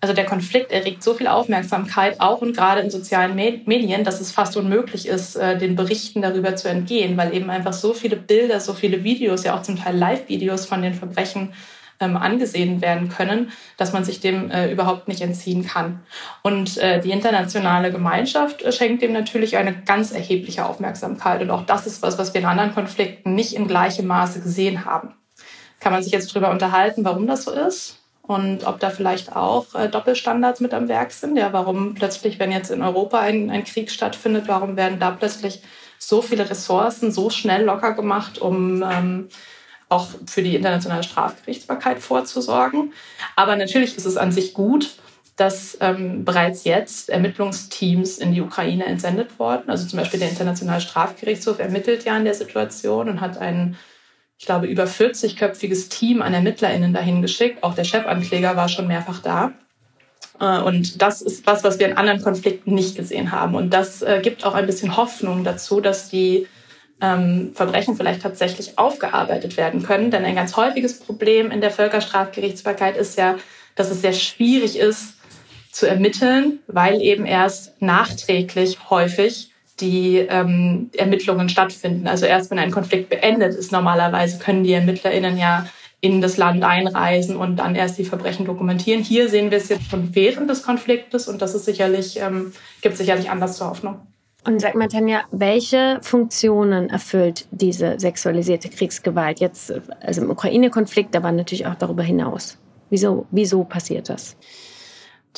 [0.00, 4.30] also der Konflikt erregt so viel Aufmerksamkeit, auch und gerade in sozialen Medien, dass es
[4.30, 8.60] fast unmöglich ist, äh, den Berichten darüber zu entgehen, weil eben einfach so viele Bilder,
[8.60, 11.52] so viele Videos, ja auch zum Teil Live-Videos von den Verbrechen
[12.00, 16.00] ähm, angesehen werden können, dass man sich dem äh, überhaupt nicht entziehen kann.
[16.42, 21.42] Und äh, die internationale Gemeinschaft äh, schenkt dem natürlich eine ganz erhebliche Aufmerksamkeit.
[21.42, 24.84] Und auch das ist was, was wir in anderen Konflikten nicht in gleichem Maße gesehen
[24.84, 25.14] haben.
[25.80, 27.97] Kann man sich jetzt darüber unterhalten, warum das so ist?
[28.28, 31.36] Und ob da vielleicht auch äh, Doppelstandards mit am Werk sind.
[31.36, 35.62] Ja, warum plötzlich, wenn jetzt in Europa ein, ein Krieg stattfindet, warum werden da plötzlich
[35.98, 39.28] so viele Ressourcen so schnell locker gemacht, um ähm,
[39.88, 42.92] auch für die internationale Strafgerichtsbarkeit vorzusorgen.
[43.34, 44.96] Aber natürlich ist es an sich gut,
[45.36, 49.70] dass ähm, bereits jetzt Ermittlungsteams in die Ukraine entsendet wurden.
[49.70, 53.78] Also zum Beispiel der Internationale Strafgerichtshof ermittelt ja in der Situation und hat einen
[54.38, 57.62] ich glaube, über 40-köpfiges Team an ErmittlerInnen dahin geschickt.
[57.64, 59.52] Auch der Chefankläger war schon mehrfach da.
[60.40, 63.56] Äh, und das ist was, was wir in anderen Konflikten nicht gesehen haben.
[63.56, 66.46] Und das äh, gibt auch ein bisschen Hoffnung dazu, dass die
[67.00, 70.12] ähm, Verbrechen vielleicht tatsächlich aufgearbeitet werden können.
[70.12, 73.36] Denn ein ganz häufiges Problem in der Völkerstrafgerichtsbarkeit ist ja,
[73.74, 75.14] dass es sehr schwierig ist
[75.72, 82.06] zu ermitteln, weil eben erst nachträglich häufig die ähm, Ermittlungen stattfinden.
[82.06, 85.66] Also erst wenn ein Konflikt beendet ist, normalerweise können die ErmittlerInnen ja
[86.00, 89.02] in das Land einreisen und dann erst die Verbrechen dokumentieren.
[89.02, 92.96] Hier sehen wir es jetzt schon während des Konfliktes und das ist sicherlich, ähm, gibt
[92.96, 94.00] sicherlich Anlass zur Hoffnung.
[94.46, 101.32] Und sag mal, Tanja, welche Funktionen erfüllt diese sexualisierte Kriegsgewalt jetzt, also im Ukraine-Konflikt, aber
[101.32, 102.56] natürlich auch darüber hinaus?
[102.88, 104.36] Wieso, wieso passiert das?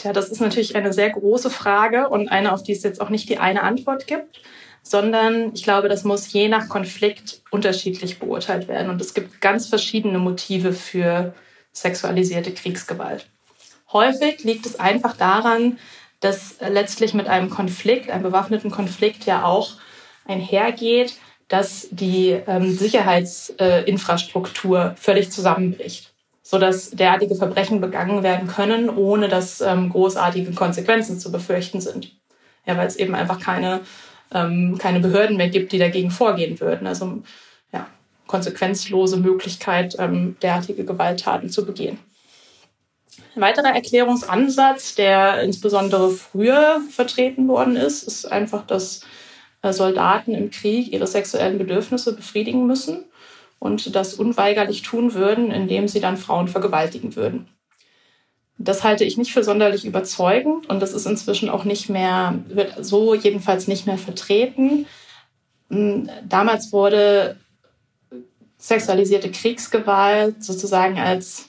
[0.01, 3.11] Tja, das ist natürlich eine sehr große Frage und eine, auf die es jetzt auch
[3.11, 4.41] nicht die eine Antwort gibt,
[4.83, 8.89] sondern ich glaube, das muss je nach Konflikt unterschiedlich beurteilt werden.
[8.89, 11.35] Und es gibt ganz verschiedene Motive für
[11.73, 13.27] sexualisierte Kriegsgewalt.
[13.93, 15.79] Häufig liegt es einfach daran,
[16.21, 19.73] dass letztlich mit einem Konflikt, einem bewaffneten Konflikt ja auch
[20.27, 21.13] einhergeht,
[21.49, 26.10] dass die ähm, Sicherheitsinfrastruktur äh, völlig zusammenbricht
[26.51, 32.11] sodass derartige Verbrechen begangen werden können, ohne dass ähm, großartige Konsequenzen zu befürchten sind.
[32.67, 33.83] Ja, weil es eben einfach keine,
[34.35, 36.89] ähm, keine Behörden mehr gibt, die dagegen vorgehen würden.
[36.89, 37.23] Also
[37.73, 37.87] ja,
[38.27, 42.01] konsequenzlose Möglichkeit, ähm, derartige Gewalttaten zu begehen.
[43.37, 49.03] Ein weiterer Erklärungsansatz, der insbesondere früher vertreten worden ist, ist einfach, dass
[49.63, 53.05] äh, Soldaten im Krieg ihre sexuellen Bedürfnisse befriedigen müssen
[53.61, 57.47] und das unweigerlich tun würden, indem sie dann Frauen vergewaltigen würden.
[58.59, 62.85] Das halte ich nicht für sonderlich überzeugend und das ist inzwischen auch nicht mehr, wird
[62.85, 64.87] so jedenfalls nicht mehr vertreten.
[65.71, 67.37] Hm, damals wurde
[68.59, 71.49] sexualisierte Kriegsgewalt sozusagen als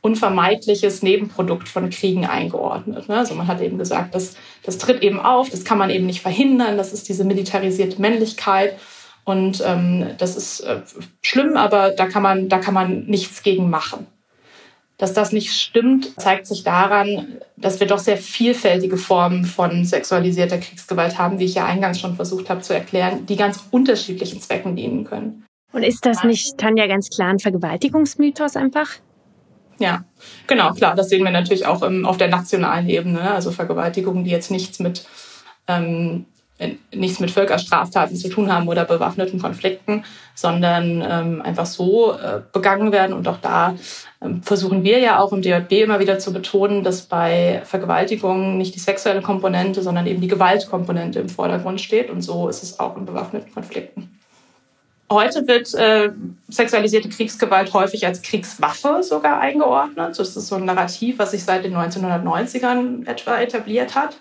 [0.00, 3.08] unvermeidliches Nebenprodukt von Kriegen eingeordnet.
[3.08, 3.16] Ne?
[3.16, 6.20] Also man hat eben gesagt, das, das tritt eben auf, das kann man eben nicht
[6.20, 8.78] verhindern, das ist diese militarisierte Männlichkeit
[9.24, 10.80] und ähm, das ist äh,
[11.22, 14.06] schlimm, aber da kann, man, da kann man nichts gegen machen.
[14.98, 20.58] Dass das nicht stimmt, zeigt sich daran, dass wir doch sehr vielfältige Formen von sexualisierter
[20.58, 24.76] Kriegsgewalt haben, wie ich ja eingangs schon versucht habe zu erklären, die ganz unterschiedlichen Zwecken
[24.76, 25.44] dienen können.
[25.72, 28.88] Und ist das nicht, Tanja, ganz klar ein Vergewaltigungsmythos einfach?
[29.80, 30.04] Ja,
[30.46, 30.94] genau, klar.
[30.94, 33.32] Das sehen wir natürlich auch im, auf der nationalen Ebene.
[33.32, 35.04] Also Vergewaltigungen, die jetzt nichts mit
[35.66, 36.26] ähm,
[36.92, 42.92] nichts mit Völkerstraftaten zu tun haben oder bewaffneten Konflikten, sondern ähm, einfach so äh, begangen
[42.92, 43.12] werden.
[43.12, 43.74] Und auch da
[44.22, 48.74] ähm, versuchen wir ja auch im DJB immer wieder zu betonen, dass bei Vergewaltigungen nicht
[48.74, 52.08] die sexuelle Komponente, sondern eben die Gewaltkomponente im Vordergrund steht.
[52.08, 54.20] Und so ist es auch in bewaffneten Konflikten.
[55.10, 56.10] Heute wird äh,
[56.48, 60.18] sexualisierte Kriegsgewalt häufig als Kriegswaffe sogar eingeordnet.
[60.18, 64.16] Das ist so ein Narrativ, was sich seit den 1990ern etwa etabliert hat.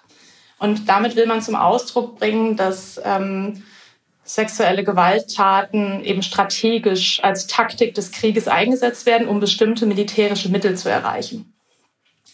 [0.60, 3.64] Und damit will man zum Ausdruck bringen, dass ähm,
[4.24, 10.90] sexuelle Gewalttaten eben strategisch als Taktik des Krieges eingesetzt werden, um bestimmte militärische Mittel zu
[10.90, 11.54] erreichen.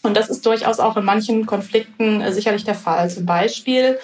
[0.02, 3.10] Und das ist durchaus auch in manchen Konflikten äh, sicherlich der Fall.
[3.10, 3.98] Zum Beispiel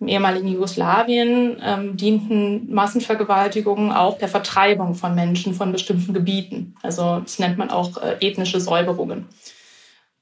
[0.00, 6.76] im ehemaligen Jugoslawien ähm, dienten Massenvergewaltigungen auch der Vertreibung von Menschen von bestimmten Gebieten.
[6.82, 9.26] Also das nennt man auch äh, ethnische Säuberungen.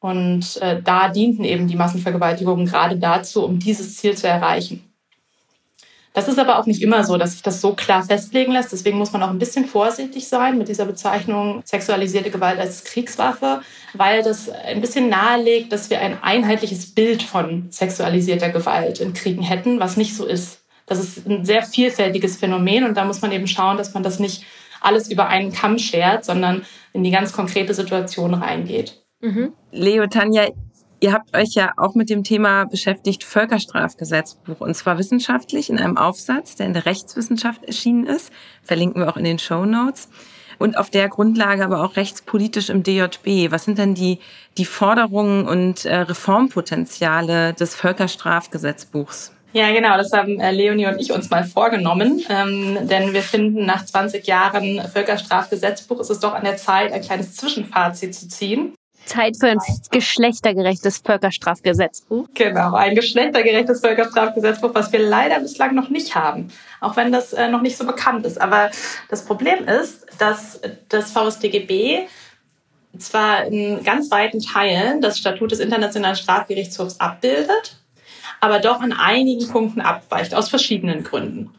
[0.00, 4.82] Und äh, da dienten eben die Massenvergewaltigungen gerade dazu, um dieses Ziel zu erreichen.
[6.16, 8.72] Das ist aber auch nicht immer so, dass sich das so klar festlegen lässt.
[8.72, 13.60] Deswegen muss man auch ein bisschen vorsichtig sein mit dieser Bezeichnung sexualisierte Gewalt als Kriegswaffe,
[13.92, 19.42] weil das ein bisschen nahelegt, dass wir ein einheitliches Bild von sexualisierter Gewalt in Kriegen
[19.42, 20.64] hätten, was nicht so ist.
[20.86, 24.18] Das ist ein sehr vielfältiges Phänomen und da muss man eben schauen, dass man das
[24.18, 24.44] nicht
[24.80, 29.05] alles über einen Kamm schert, sondern in die ganz konkrete Situation reingeht.
[29.20, 29.52] Mhm.
[29.72, 30.48] Leo, Tanja,
[30.98, 35.98] Ihr habt euch ja auch mit dem Thema beschäftigt, Völkerstrafgesetzbuch, und zwar wissenschaftlich in einem
[35.98, 38.32] Aufsatz, der in der Rechtswissenschaft erschienen ist.
[38.62, 40.08] Verlinken wir auch in den Show Notes.
[40.58, 43.50] Und auf der Grundlage aber auch rechtspolitisch im DJB.
[43.50, 44.20] Was sind denn die,
[44.56, 49.32] die Forderungen und äh, Reformpotenziale des Völkerstrafgesetzbuchs?
[49.52, 52.22] Ja, genau, das haben äh, Leonie und ich uns mal vorgenommen.
[52.30, 57.02] Ähm, denn wir finden, nach 20 Jahren Völkerstrafgesetzbuch ist es doch an der Zeit, ein
[57.02, 58.72] kleines Zwischenfazit zu ziehen.
[59.06, 59.58] Zeit für ein
[59.90, 62.28] geschlechtergerechtes Völkerstrafgesetzbuch.
[62.34, 66.48] Genau, ein geschlechtergerechtes Völkerstrafgesetzbuch, was wir leider bislang noch nicht haben,
[66.80, 68.40] auch wenn das äh, noch nicht so bekannt ist.
[68.40, 68.70] Aber
[69.08, 72.06] das Problem ist, dass das VSDGB
[72.98, 77.78] zwar in ganz weiten Teilen das Statut des Internationalen Strafgerichtshofs abbildet,
[78.40, 81.50] aber doch in einigen Punkten abweicht, aus verschiedenen Gründen.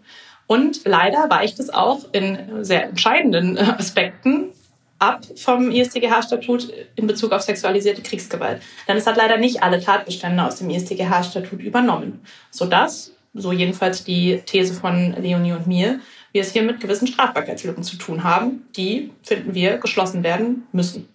[0.48, 4.54] Und leider weicht es auch in sehr entscheidenden Aspekten
[5.00, 8.62] ab vom ISTGH-Statut in Bezug auf sexualisierte Kriegsgewalt.
[8.88, 14.42] Denn es hat leider nicht alle Tatbestände aus dem ISTGH-Statut übernommen, sodass, so jedenfalls die
[14.46, 16.00] These von Leonie und mir,
[16.32, 21.08] wir es hier mit gewissen Strafbarkeitslücken zu tun haben, die, finden wir, geschlossen werden müssen.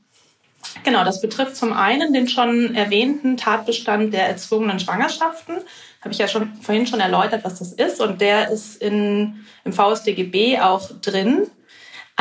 [0.84, 5.56] Genau, das betrifft zum einen den schon erwähnten Tatbestand der erzwungenen Schwangerschaften.
[6.00, 8.00] Habe ich ja schon vorhin schon erläutert, was das ist.
[8.00, 11.48] Und der ist in, im VSDGB auch drin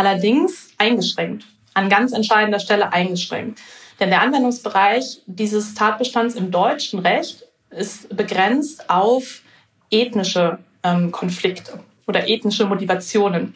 [0.01, 3.59] allerdings eingeschränkt, an ganz entscheidender Stelle eingeschränkt.
[3.99, 9.41] Denn der Anwendungsbereich dieses Tatbestands im deutschen Recht ist begrenzt auf
[9.91, 13.55] ethnische ähm, Konflikte oder ethnische Motivationen.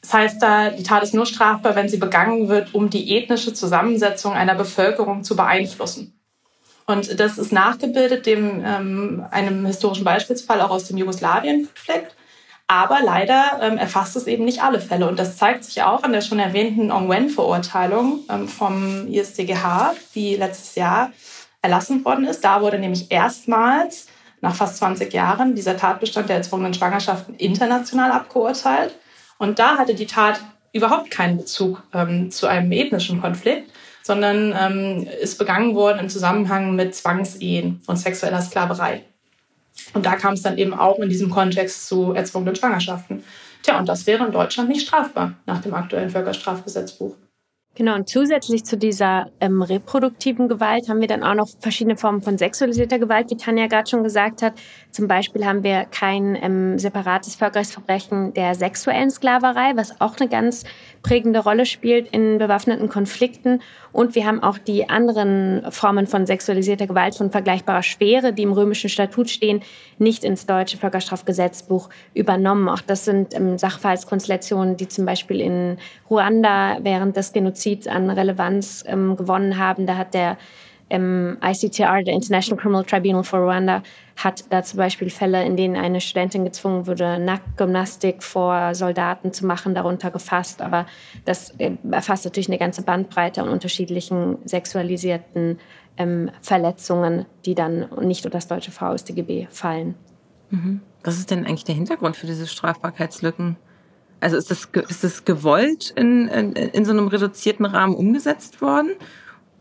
[0.00, 3.52] Das heißt da, die Tat ist nur strafbar, wenn sie begangen wird, um die ethnische
[3.52, 6.16] Zusammensetzung einer Bevölkerung zu beeinflussen.
[6.86, 12.14] Und das ist nachgebildet dem ähm, einem historischen Beispielsfall auch aus dem Jugoslawien-Konflikt.
[12.72, 15.06] Aber leider ähm, erfasst es eben nicht alle Fälle.
[15.06, 20.74] Und das zeigt sich auch an der schon erwähnten Ongwen-Verurteilung ähm, vom ISDGH, die letztes
[20.76, 21.12] Jahr
[21.60, 22.42] erlassen worden ist.
[22.42, 24.06] Da wurde nämlich erstmals
[24.40, 28.96] nach fast 20 Jahren dieser Tatbestand der erzwungenen Schwangerschaften international abgeurteilt.
[29.36, 30.40] Und da hatte die Tat
[30.72, 33.70] überhaupt keinen Bezug ähm, zu einem ethnischen Konflikt,
[34.02, 39.04] sondern ähm, ist begangen worden im Zusammenhang mit Zwangsehen und sexueller Sklaverei.
[39.94, 43.22] Und da kam es dann eben auch in diesem Kontext zu erzwungenen Schwangerschaften.
[43.62, 47.14] Tja, und das wäre in Deutschland nicht strafbar nach dem aktuellen Völkerstrafgesetzbuch.
[47.74, 52.20] Genau, und zusätzlich zu dieser ähm, reproduktiven Gewalt haben wir dann auch noch verschiedene Formen
[52.20, 54.52] von sexualisierter Gewalt, wie Tanja gerade schon gesagt hat.
[54.90, 60.64] Zum Beispiel haben wir kein ähm, separates Völkerrechtsverbrechen der sexuellen Sklaverei, was auch eine ganz
[61.02, 63.60] prägende Rolle spielt in bewaffneten Konflikten.
[63.92, 68.52] Und wir haben auch die anderen Formen von sexualisierter Gewalt von vergleichbarer Schwere, die im
[68.52, 69.62] römischen Statut stehen,
[69.98, 72.68] nicht ins deutsche Völkerstrafgesetzbuch übernommen.
[72.68, 78.84] Auch das sind ähm, Sachverhaltskonstellationen, die zum Beispiel in Ruanda während des Genozids an Relevanz
[78.86, 79.86] ähm, gewonnen haben.
[79.86, 80.38] Da hat der
[80.92, 83.82] ähm, ICTR, der International Criminal Tribunal for Rwanda,
[84.16, 89.46] hat da zum Beispiel Fälle, in denen eine Studentin gezwungen wurde, Nacktgymnastik vor Soldaten zu
[89.46, 90.60] machen, darunter gefasst.
[90.60, 90.86] Aber
[91.24, 95.58] das äh, erfasst natürlich eine ganze Bandbreite an unterschiedlichen sexualisierten
[95.96, 99.94] ähm, Verletzungen, die dann nicht unter das deutsche VStGB fallen.
[100.50, 100.82] Mhm.
[101.02, 103.56] Was ist denn eigentlich der Hintergrund für diese Strafbarkeitslücken?
[104.20, 108.90] Also ist das, ist das gewollt in, in, in so einem reduzierten Rahmen umgesetzt worden?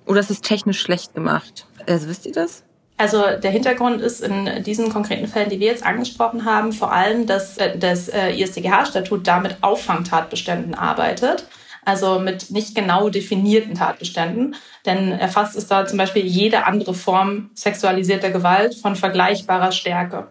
[0.05, 1.65] Oder ist es technisch schlecht gemacht?
[1.87, 2.63] Also wisst ihr das?
[3.01, 7.25] Also der Hintergrund ist in diesen konkreten Fällen, die wir jetzt angesprochen haben, vor allem,
[7.25, 11.47] dass äh, das äh, IStGH-Statut damit Auffangtatbeständen arbeitet,
[11.83, 14.55] also mit nicht genau definierten Tatbeständen.
[14.85, 20.27] Denn erfasst ist da zum Beispiel jede andere Form sexualisierter Gewalt von vergleichbarer Stärke.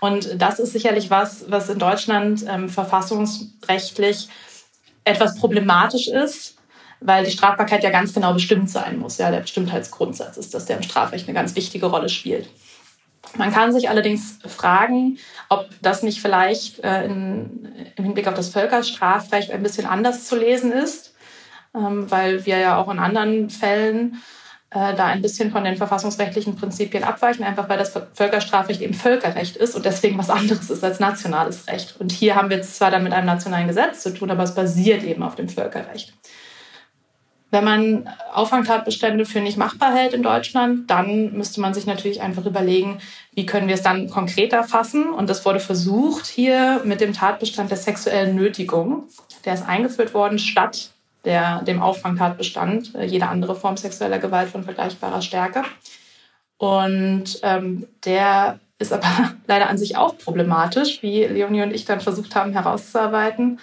[0.00, 4.28] Und das ist sicherlich was, was in Deutschland ähm, verfassungsrechtlich
[5.04, 6.56] etwas problematisch ist,
[7.04, 9.18] weil die Strafbarkeit ja ganz genau bestimmt sein muss.
[9.18, 12.48] Ja, der Bestimmtheitsgrundsatz ist, dass der im Strafrecht eine ganz wichtige Rolle spielt.
[13.36, 18.50] Man kann sich allerdings fragen, ob das nicht vielleicht äh, in, im Hinblick auf das
[18.50, 21.14] Völkerstrafrecht ein bisschen anders zu lesen ist,
[21.74, 24.22] ähm, weil wir ja auch in anderen Fällen
[24.70, 29.56] äh, da ein bisschen von den verfassungsrechtlichen Prinzipien abweichen, einfach weil das Völkerstrafrecht eben Völkerrecht
[29.56, 31.96] ist und deswegen was anderes ist als nationales Recht.
[32.00, 34.54] Und hier haben wir es zwar dann mit einem nationalen Gesetz zu tun, aber es
[34.54, 36.12] basiert eben auf dem Völkerrecht.
[37.52, 42.46] Wenn man Auffangtatbestände für nicht machbar hält in Deutschland, dann müsste man sich natürlich einfach
[42.46, 42.98] überlegen,
[43.34, 45.10] wie können wir es dann konkreter fassen.
[45.10, 49.04] Und das wurde versucht hier mit dem Tatbestand der sexuellen Nötigung.
[49.44, 50.92] Der ist eingeführt worden statt
[51.26, 55.62] der, dem Auffangtatbestand, äh, jede andere Form sexueller Gewalt von vergleichbarer Stärke.
[56.56, 62.00] Und ähm, der ist aber leider an sich auch problematisch, wie Leonie und ich dann
[62.00, 63.58] versucht haben herauszuarbeiten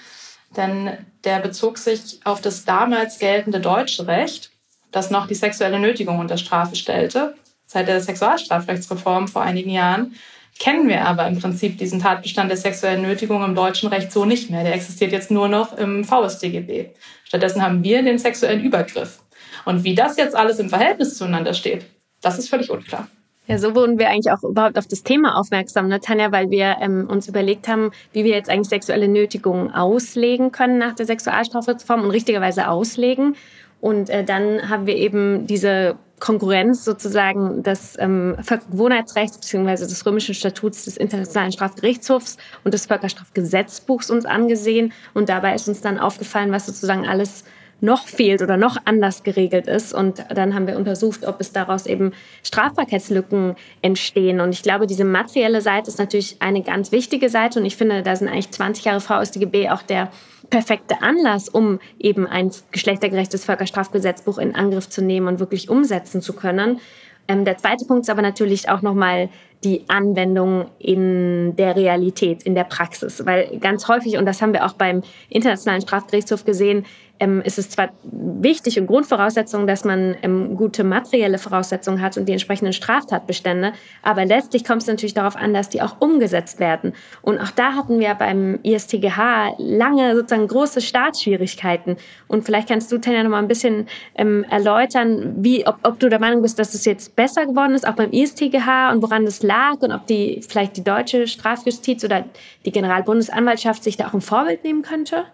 [0.55, 0.91] denn
[1.23, 4.51] der bezog sich auf das damals geltende deutsche Recht,
[4.91, 7.35] das noch die sexuelle Nötigung unter Strafe stellte.
[7.65, 10.15] Seit der Sexualstrafrechtsreform vor einigen Jahren
[10.57, 14.49] kennen wir aber im Prinzip diesen Tatbestand der sexuellen Nötigung im deutschen Recht so nicht
[14.49, 14.63] mehr.
[14.63, 16.89] Der existiert jetzt nur noch im VStGB.
[17.23, 19.19] Stattdessen haben wir den sexuellen Übergriff.
[19.65, 21.85] Und wie das jetzt alles im Verhältnis zueinander steht,
[22.21, 23.07] das ist völlig unklar.
[23.49, 26.75] Ja, so wurden wir eigentlich auch überhaupt auf das Thema aufmerksam, ne, Tanja, weil wir
[26.81, 32.03] ähm, uns überlegt haben, wie wir jetzt eigentlich sexuelle Nötigungen auslegen können nach der Sexualstrafreform
[32.03, 33.35] und richtigerweise auslegen.
[33.81, 38.35] Und äh, dann haben wir eben diese Konkurrenz sozusagen des ähm,
[38.69, 39.87] Gewohnheitsrechts bzw.
[39.87, 44.93] des römischen Statuts des Internationalen Strafgerichtshofs und des Völkerstrafgesetzbuchs uns angesehen.
[45.15, 47.45] Und dabei ist uns dann aufgefallen, was sozusagen alles
[47.81, 49.93] noch fehlt oder noch anders geregelt ist.
[49.93, 52.13] Und dann haben wir untersucht, ob es daraus eben
[52.43, 54.41] Strafbarkeitslücken entstehen.
[54.41, 57.59] Und ich glaube, diese materielle Seite ist natürlich eine ganz wichtige Seite.
[57.59, 60.09] Und ich finde, da sind eigentlich 20 Jahre VStGB auch der
[60.49, 66.33] perfekte Anlass, um eben ein geschlechtergerechtes Völkerstrafgesetzbuch in Angriff zu nehmen und wirklich umsetzen zu
[66.33, 66.79] können.
[67.27, 69.29] Ähm, der zweite Punkt ist aber natürlich auch nochmal
[69.63, 73.25] die Anwendung in der Realität, in der Praxis.
[73.25, 76.85] Weil ganz häufig, und das haben wir auch beim Internationalen Strafgerichtshof gesehen,
[77.19, 82.25] ähm, ist es zwar wichtig und Grundvoraussetzung, dass man ähm, gute materielle Voraussetzungen hat und
[82.27, 86.93] die entsprechenden Straftatbestände, aber letztlich kommt es natürlich darauf an, dass die auch umgesetzt werden.
[87.21, 91.97] Und auch da hatten wir beim ISTGH lange sozusagen große Startschwierigkeiten.
[92.27, 96.09] Und vielleicht kannst du, Tanja, noch mal ein bisschen ähm, erläutern, wie, ob, ob du
[96.09, 99.43] der Meinung bist, dass es jetzt besser geworden ist, auch beim ISTGH und woran das
[99.43, 102.25] lag und ob die vielleicht die deutsche Strafjustiz oder
[102.65, 105.25] die Generalbundesanwaltschaft sich da auch ein Vorbild nehmen könnte?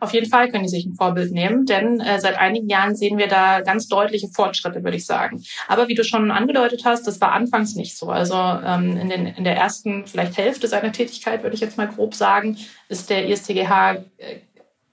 [0.00, 3.18] Auf jeden Fall können die sich ein Vorbild nehmen, denn äh, seit einigen Jahren sehen
[3.18, 5.42] wir da ganz deutliche Fortschritte, würde ich sagen.
[5.68, 8.08] Aber wie du schon angedeutet hast, das war anfangs nicht so.
[8.08, 11.88] Also ähm, in, den, in der ersten vielleicht Hälfte seiner Tätigkeit, würde ich jetzt mal
[11.88, 12.56] grob sagen,
[12.88, 14.36] ist der ISTGH äh,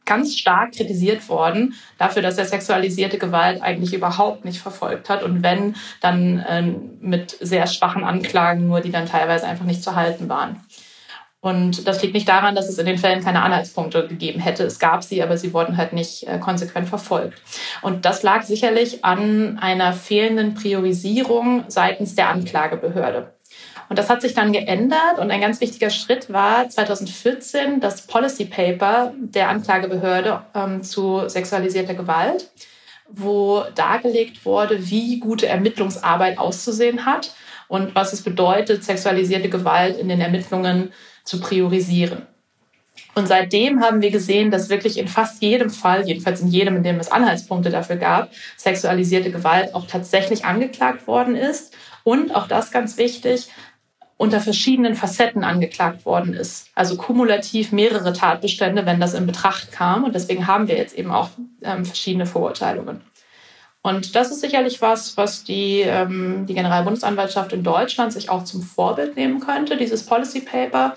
[0.05, 5.43] ganz stark kritisiert worden dafür, dass er sexualisierte Gewalt eigentlich überhaupt nicht verfolgt hat und
[5.43, 6.61] wenn, dann äh,
[6.99, 10.61] mit sehr schwachen Anklagen nur, die dann teilweise einfach nicht zu halten waren.
[11.43, 14.63] Und das liegt nicht daran, dass es in den Fällen keine Anhaltspunkte gegeben hätte.
[14.63, 17.41] Es gab sie, aber sie wurden halt nicht äh, konsequent verfolgt.
[17.81, 23.33] Und das lag sicherlich an einer fehlenden Priorisierung seitens der Anklagebehörde.
[23.89, 28.45] Und das hat sich dann geändert und ein ganz wichtiger Schritt war 2014 das Policy
[28.45, 32.51] Paper der Anklagebehörde ähm, zu sexualisierter Gewalt,
[33.09, 37.33] wo dargelegt wurde, wie gute Ermittlungsarbeit auszusehen hat
[37.67, 40.91] und was es bedeutet, sexualisierte Gewalt in den Ermittlungen
[41.23, 42.27] zu priorisieren.
[43.15, 46.83] Und seitdem haben wir gesehen, dass wirklich in fast jedem Fall, jedenfalls in jedem, in
[46.83, 51.75] dem es Anhaltspunkte dafür gab, sexualisierte Gewalt auch tatsächlich angeklagt worden ist.
[52.03, 53.49] Und auch das ganz wichtig,
[54.17, 56.69] unter verschiedenen Facetten angeklagt worden ist.
[56.75, 60.03] Also kumulativ mehrere Tatbestände, wenn das in Betracht kam.
[60.03, 61.29] Und deswegen haben wir jetzt eben auch
[61.61, 63.01] ähm, verschiedene Verurteilungen.
[63.83, 68.61] Und das ist sicherlich was, was die, ähm, die Generalbundesanwaltschaft in Deutschland sich auch zum
[68.61, 70.95] Vorbild nehmen könnte, dieses Policy Paper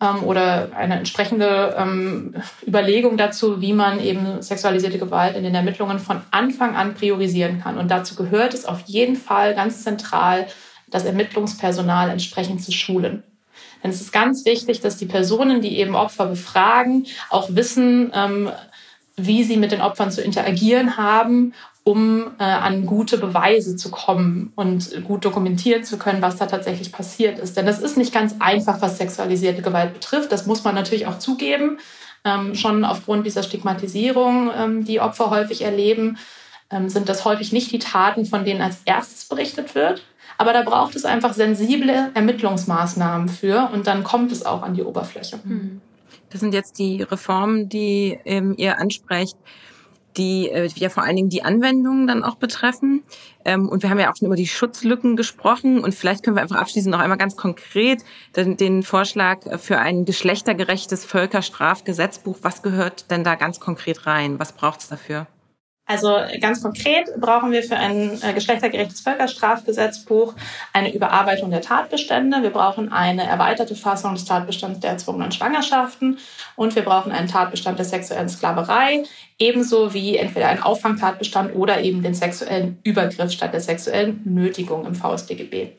[0.00, 5.98] ähm, oder eine entsprechende ähm, Überlegung dazu, wie man eben sexualisierte Gewalt in den Ermittlungen
[5.98, 7.78] von Anfang an priorisieren kann.
[7.78, 10.46] Und dazu gehört es auf jeden Fall ganz zentral,
[10.88, 13.24] das Ermittlungspersonal entsprechend zu schulen.
[13.82, 18.50] Denn es ist ganz wichtig, dass die Personen, die eben Opfer befragen, auch wissen, ähm,
[19.16, 21.54] wie sie mit den Opfern zu interagieren haben
[21.90, 26.92] um äh, an gute Beweise zu kommen und gut dokumentieren zu können, was da tatsächlich
[26.92, 27.56] passiert ist.
[27.56, 30.30] Denn das ist nicht ganz einfach, was sexualisierte Gewalt betrifft.
[30.30, 31.78] Das muss man natürlich auch zugeben.
[32.24, 36.16] Ähm, schon aufgrund dieser Stigmatisierung, ähm, die Opfer häufig erleben,
[36.70, 40.04] ähm, sind das häufig nicht die Taten, von denen als erstes berichtet wird.
[40.38, 44.84] Aber da braucht es einfach sensible Ermittlungsmaßnahmen für und dann kommt es auch an die
[44.84, 45.40] Oberfläche.
[45.42, 45.80] Hm.
[46.30, 49.36] Das sind jetzt die Reformen, die ähm, ihr ansprecht
[50.16, 53.02] die äh, ja vor allen Dingen die Anwendungen dann auch betreffen.
[53.44, 55.80] Ähm, und wir haben ja auch schon über die Schutzlücken gesprochen.
[55.80, 58.04] Und vielleicht können wir einfach abschließend noch einmal ganz konkret
[58.36, 62.38] den, den Vorschlag für ein geschlechtergerechtes Völkerstrafgesetzbuch.
[62.42, 64.38] Was gehört denn da ganz konkret rein?
[64.38, 65.26] Was braucht es dafür?
[65.90, 70.34] Also ganz konkret brauchen wir für ein äh, geschlechtergerechtes Völkerstrafgesetzbuch
[70.72, 72.44] eine Überarbeitung der Tatbestände.
[72.44, 76.18] Wir brauchen eine erweiterte Fassung des Tatbestands der erzwungenen Schwangerschaften
[76.54, 79.02] und wir brauchen einen Tatbestand der sexuellen Sklaverei,
[79.40, 84.94] ebenso wie entweder einen Auffangtatbestand oder eben den sexuellen Übergriff statt der sexuellen Nötigung im
[84.94, 85.70] VSDGB.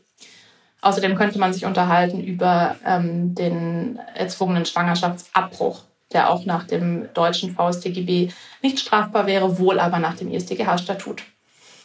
[0.81, 5.83] Außerdem könnte man sich unterhalten über ähm, den erzwungenen Schwangerschaftsabbruch
[6.13, 8.29] der auch nach dem deutschen VStGB
[8.61, 11.23] nicht strafbar wäre, wohl aber nach dem IStGH-Statut.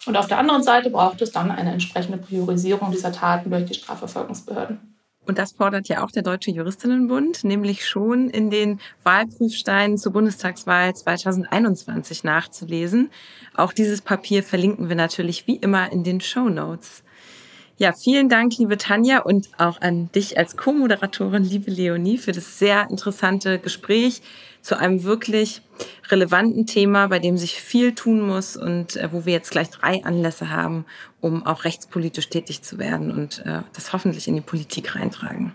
[0.06, 3.74] Und auf der anderen Seite braucht es dann eine entsprechende Priorisierung dieser Taten durch die
[3.74, 4.96] Strafverfolgungsbehörden.
[5.26, 10.94] Und das fordert ja auch der Deutsche Juristinnenbund, nämlich schon in den Wahlprüfsteinen zur Bundestagswahl
[10.94, 13.10] 2021 nachzulesen.
[13.56, 17.02] Auch dieses Papier verlinken wir natürlich wie immer in den Show Notes.
[17.78, 22.58] Ja, vielen Dank, liebe Tanja, und auch an dich als Co-Moderatorin, liebe Leonie, für das
[22.58, 24.22] sehr interessante Gespräch
[24.62, 25.60] zu einem wirklich
[26.08, 30.02] relevanten Thema, bei dem sich viel tun muss und äh, wo wir jetzt gleich drei
[30.04, 30.86] Anlässe haben,
[31.20, 35.54] um auch rechtspolitisch tätig zu werden und äh, das hoffentlich in die Politik reintragen.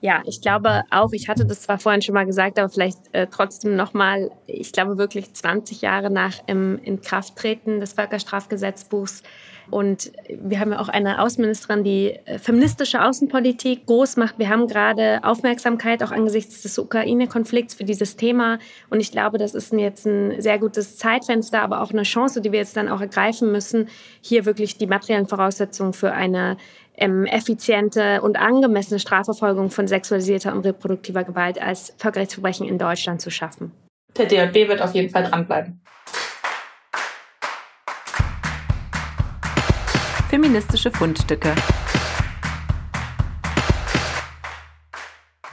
[0.00, 3.26] Ja, ich glaube auch, ich hatte das zwar vorhin schon mal gesagt, aber vielleicht äh,
[3.28, 9.24] trotzdem nochmal, ich glaube wirklich 20 Jahre nach im Inkrafttreten des Völkerstrafgesetzbuchs
[9.70, 14.38] und wir haben ja auch eine Außenministerin, die äh, feministische Außenpolitik groß macht.
[14.38, 18.58] Wir haben gerade Aufmerksamkeit auch angesichts des Ukraine-Konflikts für dieses Thema.
[18.90, 22.52] Und ich glaube, das ist jetzt ein sehr gutes Zeitfenster, aber auch eine Chance, die
[22.52, 23.88] wir jetzt dann auch ergreifen müssen,
[24.20, 26.56] hier wirklich die materiellen Voraussetzungen für eine
[26.96, 33.30] ähm, effiziente und angemessene Strafverfolgung von sexualisierter und reproduktiver Gewalt als Völkerrechtsverbrechen in Deutschland zu
[33.30, 33.72] schaffen.
[34.16, 35.80] Der DRB wird auf jeden Fall dranbleiben.
[40.36, 41.54] Feministische Fundstücke.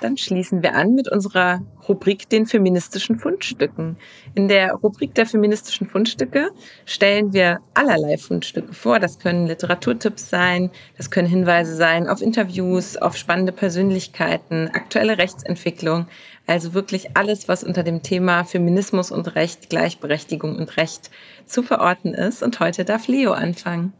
[0.01, 3.95] Dann schließen wir an mit unserer Rubrik den feministischen Fundstücken.
[4.35, 6.49] In der Rubrik der feministischen Fundstücke
[6.83, 8.99] stellen wir allerlei Fundstücke vor.
[8.99, 16.07] Das können Literaturtipps sein, das können Hinweise sein auf Interviews, auf spannende Persönlichkeiten, aktuelle Rechtsentwicklung.
[16.45, 21.09] Also wirklich alles, was unter dem Thema Feminismus und Recht, Gleichberechtigung und Recht
[21.45, 22.43] zu verorten ist.
[22.43, 23.93] Und heute darf Leo anfangen.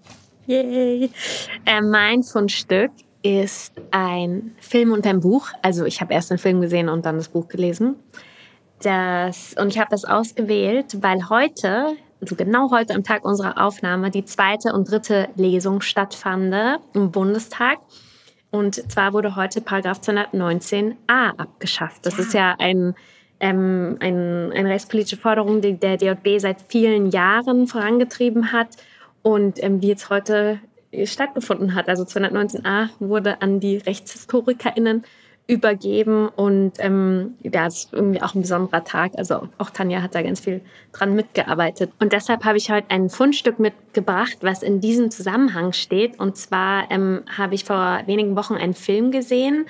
[0.46, 1.10] Yay.
[1.66, 2.92] Äh, mein Fundstück
[3.22, 5.48] ist ein Film und ein Buch.
[5.62, 7.96] Also ich habe erst den Film gesehen und dann das Buch gelesen.
[8.82, 14.12] Das, und ich habe das ausgewählt, weil heute, also genau heute am Tag unserer Aufnahme,
[14.12, 16.54] die zweite und dritte Lesung stattfand
[16.94, 17.80] im Bundestag.
[18.52, 22.06] Und zwar wurde heute Paragraph 219a abgeschafft.
[22.06, 22.24] Das ja.
[22.24, 22.94] ist ja ein,
[23.40, 28.68] ähm, ein, eine rechtspolitische Forderung, die der DJB seit vielen Jahren vorangetrieben hat
[29.24, 30.60] und ähm, die jetzt heute
[31.06, 31.90] stattgefunden hat.
[31.90, 35.04] Also 219a wurde an die RechtshistorikerInnen
[35.46, 39.12] übergeben und ähm, ja, das ist irgendwie auch ein besonderer Tag.
[39.18, 40.62] Also auch Tanja hat da ganz viel
[40.94, 41.92] dran mitgearbeitet.
[42.00, 46.18] Und deshalb habe ich heute ein Fundstück mitgebracht, was in diesem Zusammenhang steht.
[46.18, 49.66] Und zwar ähm, habe ich vor wenigen Wochen einen Film gesehen,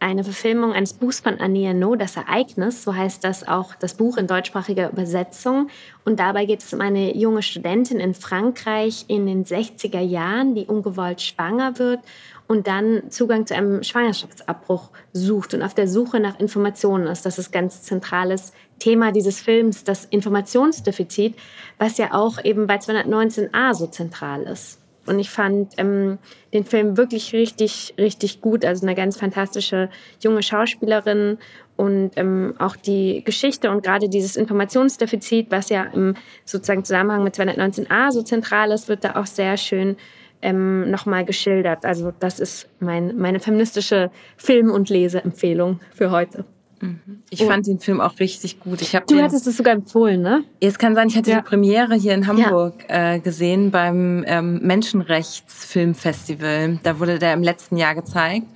[0.00, 4.16] eine Verfilmung eines Buchs von Ania No, Das Ereignis, so heißt das auch das Buch
[4.16, 5.68] in deutschsprachiger Übersetzung.
[6.04, 10.66] Und dabei geht es um eine junge Studentin in Frankreich in den 60er Jahren, die
[10.66, 12.00] ungewollt schwanger wird
[12.46, 17.26] und dann Zugang zu einem Schwangerschaftsabbruch sucht und auf der Suche nach Informationen ist.
[17.26, 21.34] Das ist ganz zentrales Thema dieses Films, das Informationsdefizit,
[21.78, 24.78] was ja auch eben bei 219a so zentral ist.
[25.08, 26.18] Und ich fand ähm,
[26.52, 28.64] den Film wirklich richtig, richtig gut.
[28.64, 29.88] Also eine ganz fantastische
[30.20, 31.38] junge Schauspielerin
[31.76, 37.36] und ähm, auch die Geschichte und gerade dieses Informationsdefizit, was ja im sozusagen Zusammenhang mit
[37.36, 39.96] 219a so zentral ist, wird da auch sehr schön
[40.42, 41.84] ähm, nochmal geschildert.
[41.84, 46.44] Also das ist mein, meine feministische Film- und Leseempfehlung für heute.
[46.80, 47.22] Mhm.
[47.30, 48.80] Ich fand den Film auch richtig gut.
[48.82, 50.44] Ich du den, hattest es sogar empfohlen, ne?
[50.60, 51.40] Es kann sein, ich hatte ja.
[51.40, 53.14] die Premiere hier in Hamburg ja.
[53.14, 56.80] äh, gesehen beim ähm, Menschenrechtsfilmfestival.
[56.82, 58.46] Da wurde der im letzten Jahr gezeigt.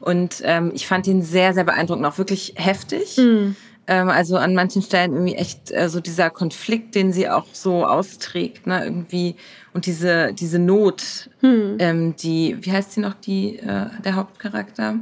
[0.00, 3.16] Und ähm, ich fand ihn sehr, sehr beeindruckend, auch wirklich heftig.
[3.18, 3.56] Mhm.
[3.86, 7.84] Ähm, also an manchen Stellen irgendwie echt äh, so dieser Konflikt, den sie auch so
[7.84, 9.34] austrägt, ne, irgendwie
[9.72, 11.76] und diese diese Not, hm.
[11.80, 15.00] ähm, die wie heißt sie noch die äh, der Hauptcharakter?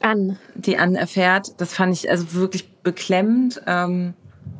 [0.00, 0.38] An.
[0.54, 1.60] Die An erfährt.
[1.60, 3.60] Das fand ich also wirklich beklemmend.
[3.66, 4.14] Ähm,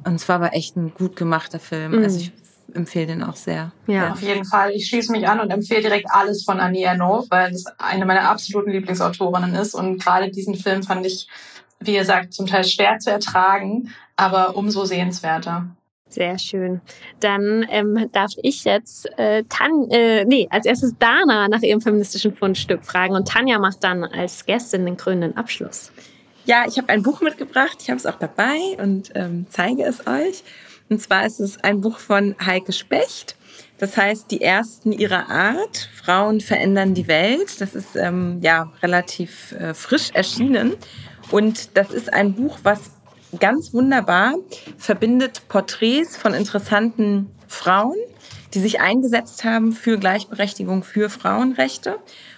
[0.05, 1.93] und es war aber echt ein gut gemachter Film.
[1.93, 2.05] Mhm.
[2.05, 2.32] Also ich
[2.74, 3.72] empfehle den auch sehr.
[3.86, 4.72] Ja, ja, auf jeden Fall.
[4.72, 8.28] Ich schließe mich an und empfehle direkt alles von Annie Ernaux, weil es eine meiner
[8.28, 9.74] absoluten Lieblingsautorinnen ist.
[9.74, 11.28] Und gerade diesen Film fand ich,
[11.80, 15.70] wie ihr sagt, zum Teil schwer zu ertragen, aber umso sehenswerter.
[16.09, 16.80] Sehr schön.
[17.20, 22.34] Dann ähm, darf ich jetzt äh, Tan äh, nee, als erstes Dana nach ihrem feministischen
[22.34, 25.92] Fundstück fragen und Tanja macht dann als Gästin den krönenden Abschluss.
[26.46, 27.76] Ja, ich habe ein Buch mitgebracht.
[27.82, 30.42] Ich habe es auch dabei und ähm, zeige es euch.
[30.88, 33.36] Und zwar ist es ein Buch von Heike Specht.
[33.76, 35.90] Das heißt, die ersten ihrer Art.
[35.94, 37.61] Frauen verändern die Welt.
[37.61, 40.76] Das ist ähm, ja relativ äh, frisch erschienen.
[41.30, 42.92] Und das ist ein Buch, was
[43.39, 44.35] ganz wunderbar
[44.76, 47.97] verbindet Porträts von interessanten Frauen,
[48.55, 51.97] die sich eingesetzt haben für Gleichberechtigung, für Frauenrechte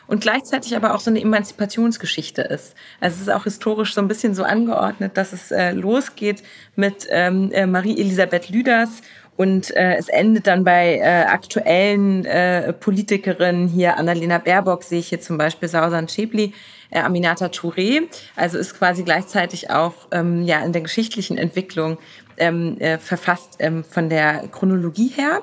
[0.09, 2.75] und gleichzeitig aber auch so eine Emanzipationsgeschichte ist.
[3.01, 6.43] Also es ist auch historisch so ein bisschen so angeordnet, dass es äh, losgeht
[6.75, 9.03] mit ähm, äh, Marie-Elisabeth Lüders
[9.41, 15.09] und äh, es endet dann bei äh, aktuellen äh, Politikerinnen hier, Annalena Baerbock sehe ich
[15.09, 16.53] hier zum Beispiel, Sausan Schäbli,
[16.91, 18.03] äh, Aminata Touré.
[18.37, 21.99] Also ist quasi gleichzeitig auch ähm, ja in der geschichtlichen Entwicklung
[22.37, 25.43] ähm, äh, verfasst ähm, von der Chronologie her.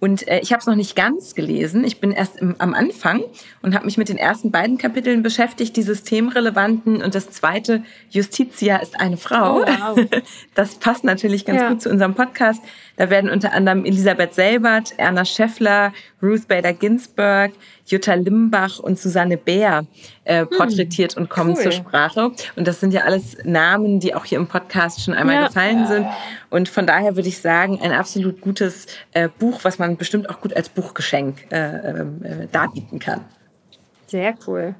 [0.00, 1.84] Und äh, ich habe es noch nicht ganz gelesen.
[1.84, 3.22] Ich bin erst im, am Anfang
[3.62, 7.02] und habe mich mit den ersten beiden Kapiteln beschäftigt, die systemrelevanten.
[7.02, 9.62] Und das zweite, Justitia ist eine Frau.
[9.62, 10.06] Oh, wow.
[10.54, 11.68] Das passt natürlich ganz ja.
[11.68, 12.62] gut zu unserem Podcast.
[12.98, 17.52] Da werden unter anderem Elisabeth Selbert, Erna Scheffler, Ruth Bader Ginsburg,
[17.86, 19.86] Jutta Limbach und Susanne Bär
[20.24, 21.62] äh, hm, porträtiert hm, und kommen cool.
[21.62, 22.32] zur Sprache.
[22.56, 25.46] Und das sind ja alles Namen, die auch hier im Podcast schon einmal ja.
[25.46, 26.06] gefallen sind.
[26.50, 30.40] Und von daher würde ich sagen, ein absolut gutes äh, Buch, was man bestimmt auch
[30.40, 33.24] gut als Buchgeschenk äh, ähm, äh, darbieten kann.
[34.08, 34.74] Sehr cool.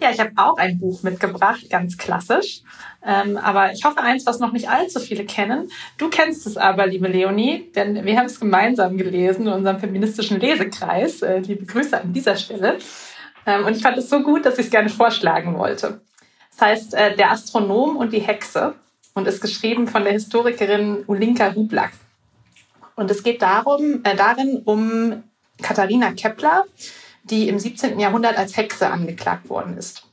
[0.00, 2.62] Ja, ich habe auch ein Buch mitgebracht, ganz klassisch.
[3.04, 5.70] Ähm, aber ich hoffe eins, was noch nicht allzu viele kennen.
[5.96, 10.38] Du kennst es aber, liebe Leonie, denn wir haben es gemeinsam gelesen in unserem feministischen
[10.38, 11.22] Lesekreis.
[11.22, 12.78] Äh, liebe Grüße an dieser Stelle.
[13.44, 16.00] Ähm, und ich fand es so gut, dass ich es gerne vorschlagen wollte.
[16.56, 18.74] Das heißt, äh, Der Astronom und die Hexe
[19.14, 21.90] und ist geschrieben von der Historikerin Ulinka Hublak.
[22.94, 25.24] Und es geht darum, äh, darin um
[25.60, 26.66] Katharina Kepler,
[27.30, 27.98] die im 17.
[27.98, 30.04] Jahrhundert als Hexe angeklagt worden ist.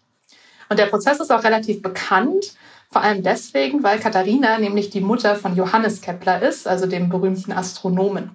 [0.70, 2.56] Und der Prozess ist auch relativ bekannt,
[2.92, 7.52] vor allem deswegen, weil Katharina nämlich die Mutter von Johannes Kepler ist, also dem berühmten
[7.52, 8.32] Astronomen.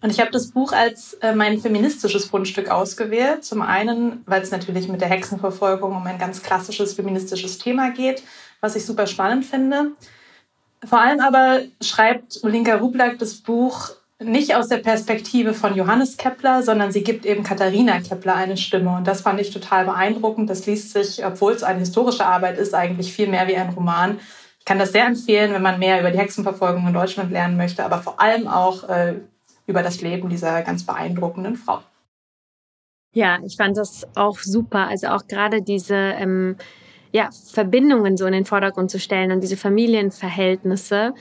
[0.00, 3.44] Und ich habe das Buch als äh, mein feministisches Fundstück ausgewählt.
[3.44, 8.22] Zum einen, weil es natürlich mit der Hexenverfolgung um ein ganz klassisches feministisches Thema geht,
[8.60, 9.92] was ich super spannend finde.
[10.84, 13.90] Vor allem aber schreibt Ulinka Rublak das Buch
[14.20, 18.96] nicht aus der Perspektive von Johannes Kepler, sondern sie gibt eben Katharina Kepler eine Stimme.
[18.96, 20.50] Und das fand ich total beeindruckend.
[20.50, 24.18] Das liest sich, obwohl es eine historische Arbeit ist, eigentlich viel mehr wie ein Roman.
[24.58, 27.84] Ich kann das sehr empfehlen, wenn man mehr über die Hexenverfolgung in Deutschland lernen möchte,
[27.84, 29.14] aber vor allem auch äh,
[29.66, 31.80] über das Leben dieser ganz beeindruckenden Frau.
[33.14, 34.88] Ja, ich fand das auch super.
[34.88, 36.56] Also auch gerade diese ähm,
[37.12, 41.14] ja, Verbindungen so in den Vordergrund zu stellen und diese Familienverhältnisse.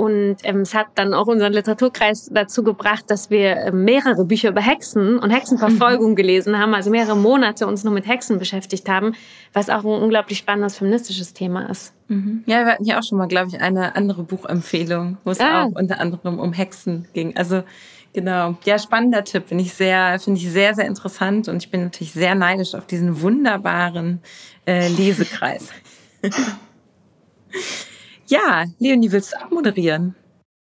[0.00, 4.48] Und ähm, es hat dann auch unseren Literaturkreis dazu gebracht, dass wir äh, mehrere Bücher
[4.48, 9.12] über Hexen und Hexenverfolgung gelesen haben, also mehrere Monate uns nur mit Hexen beschäftigt haben,
[9.52, 11.92] was auch ein unglaublich spannendes feministisches Thema ist.
[12.08, 12.44] Mhm.
[12.46, 15.64] Ja, wir hatten hier auch schon mal, glaube ich, eine andere Buchempfehlung, wo es ah.
[15.64, 17.36] auch unter anderem um Hexen ging.
[17.36, 17.62] Also
[18.14, 21.82] genau, ja, spannender Tipp, finde ich sehr, finde ich sehr, sehr interessant und ich bin
[21.84, 24.22] natürlich sehr neidisch auf diesen wunderbaren
[24.66, 25.68] äh, Lesekreis.
[28.30, 30.14] Ja, Leonie, willst du abmoderieren?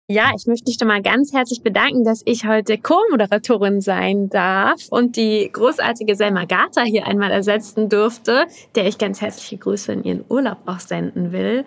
[0.10, 4.88] Ja, ich möchte dich doch mal ganz herzlich bedanken, dass ich heute Co-Moderatorin sein darf
[4.90, 10.04] und die großartige Selma Gata hier einmal ersetzen durfte, der ich ganz herzliche Grüße in
[10.04, 11.64] ihren Urlaub auch senden will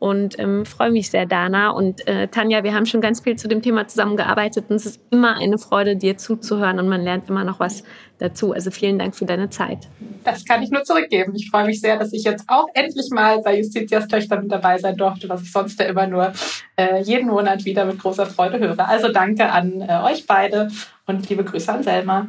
[0.00, 1.70] und ähm, freue mich sehr, Dana.
[1.70, 5.00] Und äh, Tanja, wir haben schon ganz viel zu dem Thema zusammengearbeitet und es ist
[5.10, 7.84] immer eine Freude, dir zuzuhören und man lernt immer noch was
[8.18, 8.52] dazu.
[8.52, 9.88] Also vielen Dank für deine Zeit.
[10.24, 11.34] Das kann ich nur zurückgeben.
[11.36, 14.78] Ich freue mich sehr, dass ich jetzt auch endlich mal bei Justitias Töchter mit dabei
[14.78, 16.32] sein durfte, was ich sonst ja immer nur
[16.76, 18.88] äh, jeden Monat wieder mit großer Freude höre.
[18.88, 20.68] Also danke an äh, euch beide
[21.06, 22.28] und liebe Grüße an Selma.